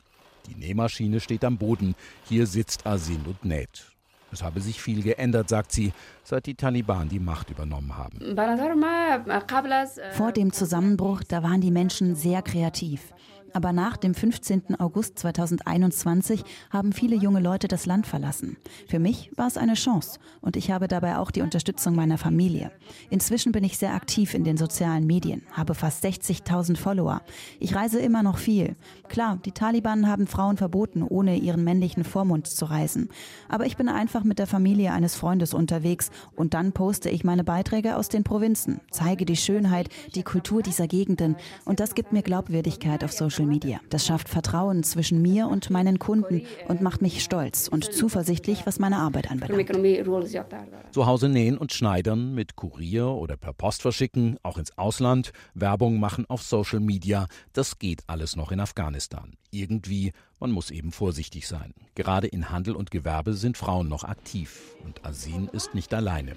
Die 0.49 0.55
Nähmaschine 0.55 1.21
steht 1.21 1.45
am 1.45 1.59
Boden, 1.59 1.95
hier 2.29 2.47
sitzt 2.47 2.87
Asin 2.87 3.25
und 3.27 3.45
näht. 3.45 3.93
Es 4.33 4.43
habe 4.43 4.61
sich 4.61 4.81
viel 4.81 5.03
geändert, 5.03 5.51
sagt 5.51 5.73
sie, 5.73 5.93
seit 6.25 6.47
die 6.47 6.55
Taliban 6.55 7.09
die 7.09 7.21
Macht 7.21 7.51
übernommen 7.51 7.97
haben. 7.97 8.19
Vor 10.13 10.33
dem 10.33 10.53
Zusammenbruch, 10.53 11.23
da 11.29 11.43
waren 11.43 11.61
die 11.61 11.71
Menschen 11.71 12.17
sehr 12.17 12.41
kreativ. 12.41 13.13
Aber 13.55 13.73
nach 13.73 13.97
dem 13.97 14.15
15. 14.15 14.81
August 14.81 15.19
2021 15.19 16.45
haben 16.71 16.93
viele 16.93 17.17
junge 17.17 17.41
Leute 17.41 17.69
das 17.69 17.87
Land 17.87 18.07
verlassen. 18.07 18.57
Für 18.89 18.99
mich 18.99 19.31
war 19.37 19.47
es 19.47 19.57
eine 19.57 19.75
Chance 19.75 20.19
und 20.41 20.57
ich 20.57 20.71
habe 20.71 20.89
dabei 20.89 21.19
auch 21.19 21.31
die 21.31 21.43
Unterstützung 21.43 21.95
meiner 21.95 22.19
Familie. 22.19 22.71
Inzwischen 23.11 23.53
bin 23.53 23.65
ich 23.65 23.79
sehr 23.79 23.95
aktiv 23.95 24.35
in 24.35 24.45
den 24.45 24.57
sozialen 24.57 25.07
Medien, 25.07 25.43
habe 25.53 25.75
fast 25.75 26.05
60.000 26.05 26.77
Follower. 26.77 27.23
Ich 27.61 27.75
reise 27.75 28.01
immer 28.01 28.23
noch 28.23 28.39
viel. 28.39 28.77
Klar, 29.09 29.39
die 29.45 29.53
Taliban 29.53 30.09
haben 30.09 30.27
Frauen 30.27 30.57
verboten, 30.57 31.03
ohne 31.03 31.37
ihren 31.37 31.65
männlichen 31.65 32.05
Vormund 32.05 32.47
zu 32.47 32.65
reisen. 32.65 33.09
Aber 33.49 33.67
ich 33.67 33.77
bin 33.77 33.89
einfach 33.89 34.25
mit 34.25 34.39
der 34.39 34.47
Familie 34.47 34.93
eines 34.93 35.15
Freundes 35.15 35.55
unterwegs 35.55 36.11
und 36.37 36.55
dann 36.55 36.73
poste 36.73 37.11
ich 37.11 37.25
meine 37.25 37.45
Beiträge 37.45 37.97
aus 37.97 38.09
den 38.09 38.25
Provinzen, 38.25 38.81
zeige 38.91 39.25
die 39.25 39.37
Schönheit, 39.37 39.89
die 40.15 40.23
Kultur 40.23 40.63
dieser 40.63 40.87
Gegenden 40.87 41.37
und 41.65 41.81
das 41.81 41.95
gibt 41.95 42.13
mir 42.13 42.23
Glaubwürdigkeit 42.23 43.05
auf 43.05 43.13
Social 43.13 43.42
Social 43.43 43.47
Media. 43.47 43.81
Das 43.91 44.07
schafft 44.07 44.29
Vertrauen 44.29 44.83
zwischen 44.83 45.21
mir 45.21 45.49
und 45.49 45.71
meinen 45.71 45.99
Kunden 45.99 46.43
und 46.69 46.81
macht 46.81 47.03
mich 47.03 47.23
stolz 47.23 47.69
und 47.69 47.93
zuversichtlich, 47.93 48.67
was 48.67 48.79
meine 48.79 48.99
Arbeit 48.99 49.31
anbelangt. 49.31 49.71
Zu 50.93 51.07
Hause 51.07 51.29
nähen 51.29 51.59
und 51.59 51.73
schneidern, 51.73 52.35
mit 52.35 52.57
Kurier 52.57 53.09
oder 53.09 53.37
per 53.37 53.53
Post 53.53 53.83
verschicken, 53.83 54.39
auch 54.43 54.59
ins 54.59 54.77
Ausland, 54.79 55.33
Werbung 55.55 55.99
machen 56.01 56.27
auf 56.29 56.43
Social 56.43 56.81
Media, 56.81 57.27
das 57.53 57.79
geht 57.79 58.03
alles 58.07 58.37
noch 58.37 58.53
in 58.53 58.61
Afghanistan. 58.61 59.35
Irgendwie, 59.51 60.13
man 60.39 60.51
muss 60.51 60.71
eben 60.71 60.93
vorsichtig 60.93 61.47
sein. 61.47 61.75
Gerade 61.95 62.27
in 62.27 62.51
Handel 62.51 62.75
und 62.75 62.91
Gewerbe 62.91 63.35
sind 63.35 63.57
Frauen 63.57 63.89
noch 63.89 64.05
aktiv 64.05 64.77
und 64.85 65.05
Asin 65.05 65.49
ist 65.53 65.75
nicht 65.75 65.93
alleine. 65.93 66.37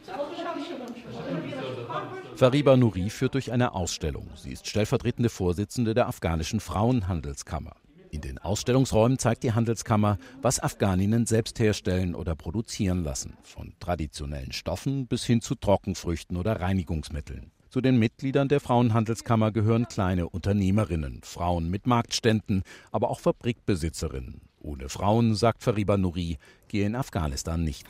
Fariba 2.35 2.75
Nouri 2.75 3.09
führt 3.09 3.33
durch 3.33 3.51
eine 3.51 3.73
Ausstellung. 3.73 4.29
Sie 4.35 4.51
ist 4.51 4.67
stellvertretende 4.67 5.29
Vorsitzende 5.29 5.93
der 5.93 6.07
afghanischen 6.07 6.59
Frauenhandelskammer. 6.59 7.75
In 8.11 8.21
den 8.21 8.37
Ausstellungsräumen 8.37 9.19
zeigt 9.19 9.43
die 9.43 9.53
Handelskammer, 9.53 10.17
was 10.41 10.59
Afghaninnen 10.59 11.25
selbst 11.25 11.59
herstellen 11.59 12.15
oder 12.15 12.35
produzieren 12.35 13.03
lassen, 13.03 13.37
von 13.43 13.73
traditionellen 13.79 14.51
Stoffen 14.51 15.07
bis 15.07 15.25
hin 15.25 15.41
zu 15.41 15.55
Trockenfrüchten 15.55 16.37
oder 16.37 16.61
Reinigungsmitteln. 16.61 17.51
Zu 17.69 17.81
den 17.81 17.99
Mitgliedern 17.99 18.47
der 18.47 18.61
Frauenhandelskammer 18.61 19.51
gehören 19.51 19.87
kleine 19.89 20.29
Unternehmerinnen, 20.29 21.21
Frauen 21.23 21.69
mit 21.69 21.87
Marktständen, 21.87 22.63
aber 22.91 23.09
auch 23.09 23.19
Fabrikbesitzerinnen. 23.19 24.39
Ohne 24.59 24.87
Frauen, 24.87 25.35
sagt 25.35 25.61
Fariba 25.61 25.97
Nouri, 25.97 26.37
gehe 26.75 26.85
in 26.85 26.95
Afghanistan 26.95 27.63
nichts. 27.63 27.89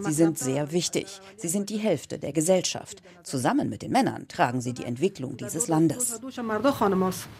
Sie 0.00 0.12
sind 0.12 0.38
sehr 0.38 0.72
wichtig. 0.72 1.20
Sie 1.36 1.48
sind 1.48 1.68
die 1.68 1.76
Hälfte 1.76 2.18
der 2.18 2.32
Gesellschaft. 2.32 3.02
Zusammen 3.22 3.68
mit 3.68 3.82
den 3.82 3.92
Männern 3.92 4.26
tragen 4.26 4.62
sie 4.62 4.72
die 4.72 4.84
Entwicklung 4.84 5.36
dieses 5.36 5.68
Landes. 5.68 6.18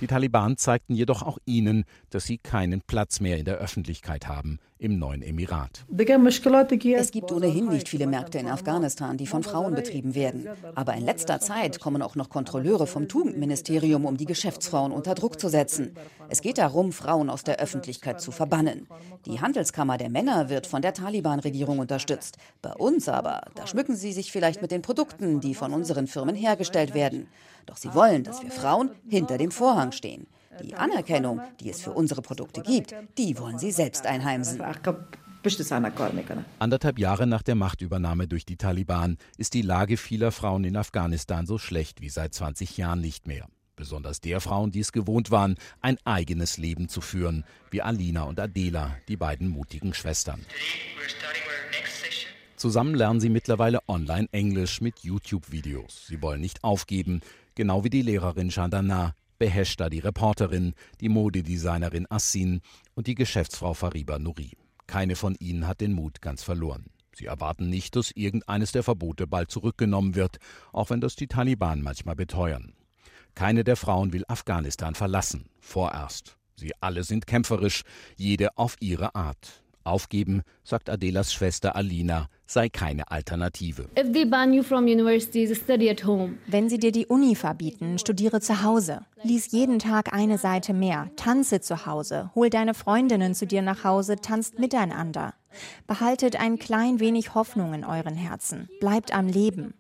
Die 0.01 0.07
Taliban 0.07 0.57
zeigten 0.59 0.95
jedoch 0.95 1.23
auch 1.23 1.39
ihnen, 1.47 1.85
dass 2.11 2.27
sie 2.27 2.37
keinen 2.37 2.83
Platz 2.83 3.21
mehr 3.21 3.39
in 3.39 3.47
der 3.47 3.57
Öffentlichkeit 3.57 4.29
haben 4.29 4.59
im 4.81 4.99
neuen 4.99 5.21
Emirat. 5.21 5.85
Es 5.91 7.11
gibt 7.11 7.33
ohnehin 7.33 7.69
nicht 7.69 7.89
viele 7.89 8.07
Märkte 8.07 8.39
in 8.39 8.49
Afghanistan, 8.49 9.19
die 9.19 9.27
von 9.27 9.43
Frauen 9.43 9.75
betrieben 9.75 10.15
werden. 10.15 10.49
Aber 10.75 10.95
in 10.95 11.05
letzter 11.05 11.39
Zeit 11.39 11.81
kommen 11.81 12.01
auch 12.01 12.17
noch 12.17 12.31
Kontrolleure 12.31 12.87
vom 12.87 13.07
Tugendministerium, 13.07 14.07
um 14.07 14.17
die 14.17 14.25
Geschäftsfrauen 14.25 14.93
unter 14.93 15.15
Druck 15.15 15.39
zu 15.39 15.49
setzen. 15.49 15.95
Es 16.31 16.41
geht 16.41 16.57
darum, 16.57 16.93
Frauen 16.93 17.29
aus 17.29 17.45
der 17.45 17.59
Öffentlichkeit 17.59 18.21
zu 18.23 18.31
verbannen. 18.31 18.87
Die 19.27 19.41
Handelskammer 19.71 19.99
der 19.99 20.11
Männer 20.11 20.49
wird 20.49 20.67
von 20.67 20.83
der 20.83 20.95
Taliban-Regierung 20.95 21.79
unterstützt. 21.79 22.39
Bei 22.61 22.73
uns 22.73 23.09
aber, 23.09 23.43
da 23.55 23.67
schmücken 23.67 23.95
sie 23.95 24.13
sich 24.13 24.33
vielleicht 24.33 24.63
mit 24.63 24.73
den 24.73 24.83
Produkten, 24.83 25.41
die 25.41 25.55
von 25.55 25.73
unseren 25.73 26.09
Firmen 26.09 26.35
hergestellt 26.35 26.93
werden. 26.93 27.29
Doch 27.67 27.77
sie 27.77 27.95
wollen, 27.95 28.25
dass 28.25 28.43
wir 28.43 28.51
Frauen 28.51 28.91
hinter 29.09 29.39
dem 29.39 29.53
Vorhang 29.53 29.93
stehen. 29.93 30.27
Die 30.63 30.75
Anerkennung, 30.75 31.41
die 31.61 31.71
es 31.71 31.81
für 31.81 31.93
unsere 31.93 32.21
Produkte 32.21 32.63
gibt, 32.63 32.95
die 33.17 33.39
wollen 33.39 33.59
sie 33.59 33.71
selbst 33.71 34.07
einheimsen. 34.07 34.61
Anderthalb 36.59 36.99
Jahre 36.99 37.27
nach 37.27 37.43
der 37.43 37.55
Machtübernahme 37.55 38.27
durch 38.27 38.45
die 38.45 38.57
Taliban 38.57 39.19
ist 39.39 39.55
die 39.55 39.63
Lage 39.63 39.97
vieler 39.97 40.33
Frauen 40.33 40.65
in 40.65 40.77
Afghanistan 40.77 41.47
so 41.47 41.59
schlecht 41.59 42.01
wie 42.01 42.11
seit 42.11 42.35
20 42.35 42.77
Jahren 42.77 43.01
nicht 43.01 43.27
mehr. 43.29 43.47
Besonders 43.81 44.21
der 44.21 44.43
Frauen, 44.43 44.71
die 44.71 44.81
es 44.81 44.93
gewohnt 44.93 45.31
waren, 45.31 45.57
ein 45.81 45.97
eigenes 46.05 46.59
Leben 46.59 46.91
zu 46.91 47.01
führen, 47.01 47.45
wie 47.71 47.81
Alina 47.81 48.25
und 48.25 48.39
Adela, 48.39 48.97
die 49.09 49.17
beiden 49.17 49.49
mutigen 49.49 49.95
Schwestern. 49.95 50.45
Zusammen 52.57 52.95
lernen 52.95 53.21
sie 53.21 53.31
mittlerweile 53.31 53.81
online 53.89 54.29
Englisch 54.33 54.83
mit 54.83 54.99
YouTube-Videos. 54.99 56.07
Sie 56.09 56.21
wollen 56.21 56.43
nicht 56.43 56.63
aufgeben, 56.63 57.23
genau 57.55 57.83
wie 57.83 57.89
die 57.89 58.03
Lehrerin 58.03 58.51
Chandana, 58.51 59.15
Beheshta, 59.39 59.89
die 59.89 60.01
Reporterin, 60.01 60.75
die 61.01 61.09
Modedesignerin 61.09 62.07
Assin 62.11 62.61
und 62.95 63.07
die 63.07 63.15
Geschäftsfrau 63.15 63.73
Fariba 63.73 64.19
Nouri. 64.19 64.51
Keine 64.87 65.17
von 65.17 65.37
ihnen 65.41 65.67
hat 65.67 65.81
den 65.81 65.95
Mut 65.95 66.21
ganz 66.21 66.43
verloren. 66.43 66.91
Sie 67.15 67.25
erwarten 67.25 67.71
nicht, 67.71 67.97
dass 67.97 68.11
irgendeines 68.11 68.73
der 68.73 68.83
Verbote 68.83 69.27
bald 69.27 69.51
zurückgenommen 69.51 70.15
wird, 70.15 70.39
auch 70.75 70.91
wenn 70.91 71.01
das 71.01 71.17
die 71.17 71.29
Taliban 71.29 71.81
manchmal 71.81 72.15
beteuern. 72.15 72.75
Keine 73.35 73.65
der 73.65 73.77
Frauen 73.77 74.13
will 74.13 74.25
Afghanistan 74.29 74.95
verlassen, 74.95 75.47
vorerst. 75.61 76.37
Sie 76.57 76.73
alle 76.81 77.05
sind 77.05 77.27
kämpferisch, 77.27 77.83
jede 78.17 78.57
auf 78.59 78.77
ihre 78.81 79.15
Art. 79.15 79.63
Aufgeben, 79.83 80.43
sagt 80.63 80.91
Adelas 80.91 81.33
Schwester 81.33 81.75
Alina, 81.75 82.29
sei 82.47 82.69
keine 82.69 83.11
Alternative. 83.11 83.89
Wenn 86.47 86.69
sie 86.69 86.79
dir 86.79 86.93
die 86.93 87.07
Uni 87.07 87.35
verbieten, 87.35 87.99
studiere 87.99 88.41
zu 88.41 88.63
Hause. 88.63 89.01
Lies 89.23 89.53
jeden 89.53 89.79
Tag 89.79 90.13
eine 90.13 90.37
Seite 90.37 90.75
mehr. 90.75 91.11
Tanze 91.17 91.61
zu 91.63 91.87
Hause. 91.87 92.31
Hol 92.35 92.51
deine 92.51 92.75
Freundinnen 92.75 93.35
zu 93.35 93.47
dir 93.47 93.63
nach 93.63 93.83
Hause, 93.85 94.17
tanzt 94.17 94.59
miteinander. 94.59 95.33
Behaltet 95.87 96.37
ein 96.37 96.59
klein 96.59 97.01
wenig 97.01 97.35
Hoffnung 97.35 97.73
in 97.75 97.85
euren 97.85 98.15
Herzen. 98.15 98.69
Bleibt 98.81 99.15
am 99.15 99.29
Leben. 99.29 99.75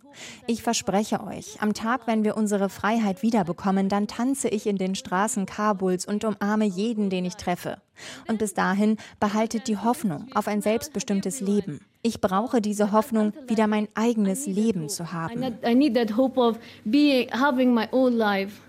Ich 0.46 0.62
verspreche 0.62 1.24
euch, 1.24 1.60
am 1.60 1.74
Tag, 1.74 2.06
wenn 2.06 2.24
wir 2.24 2.36
unsere 2.36 2.68
Freiheit 2.68 3.22
wiederbekommen, 3.22 3.88
dann 3.88 4.06
tanze 4.06 4.48
ich 4.48 4.66
in 4.66 4.76
den 4.76 4.94
Straßen 4.94 5.46
Kabuls 5.46 6.06
und 6.06 6.24
umarme 6.24 6.64
jeden, 6.64 7.10
den 7.10 7.24
ich 7.24 7.36
treffe. 7.36 7.78
Und 8.28 8.38
bis 8.38 8.54
dahin 8.54 8.96
behaltet 9.18 9.68
die 9.68 9.76
Hoffnung 9.76 10.26
auf 10.34 10.48
ein 10.48 10.62
selbstbestimmtes 10.62 11.40
Leben. 11.40 11.80
Ich 12.02 12.20
brauche 12.20 12.60
diese 12.60 12.92
Hoffnung, 12.92 13.32
wieder 13.46 13.66
mein 13.66 13.88
eigenes 13.94 14.46
Leben 14.46 14.88
zu 14.88 15.12
haben. 15.12 15.42
I 15.64 15.74
need 15.74 15.94
that 15.94 16.16
hope 16.16 16.40
of 16.40 16.58
being, 16.84 17.30
having 17.32 17.74
my 17.74 17.86
own 17.92 18.14
life. 18.14 18.60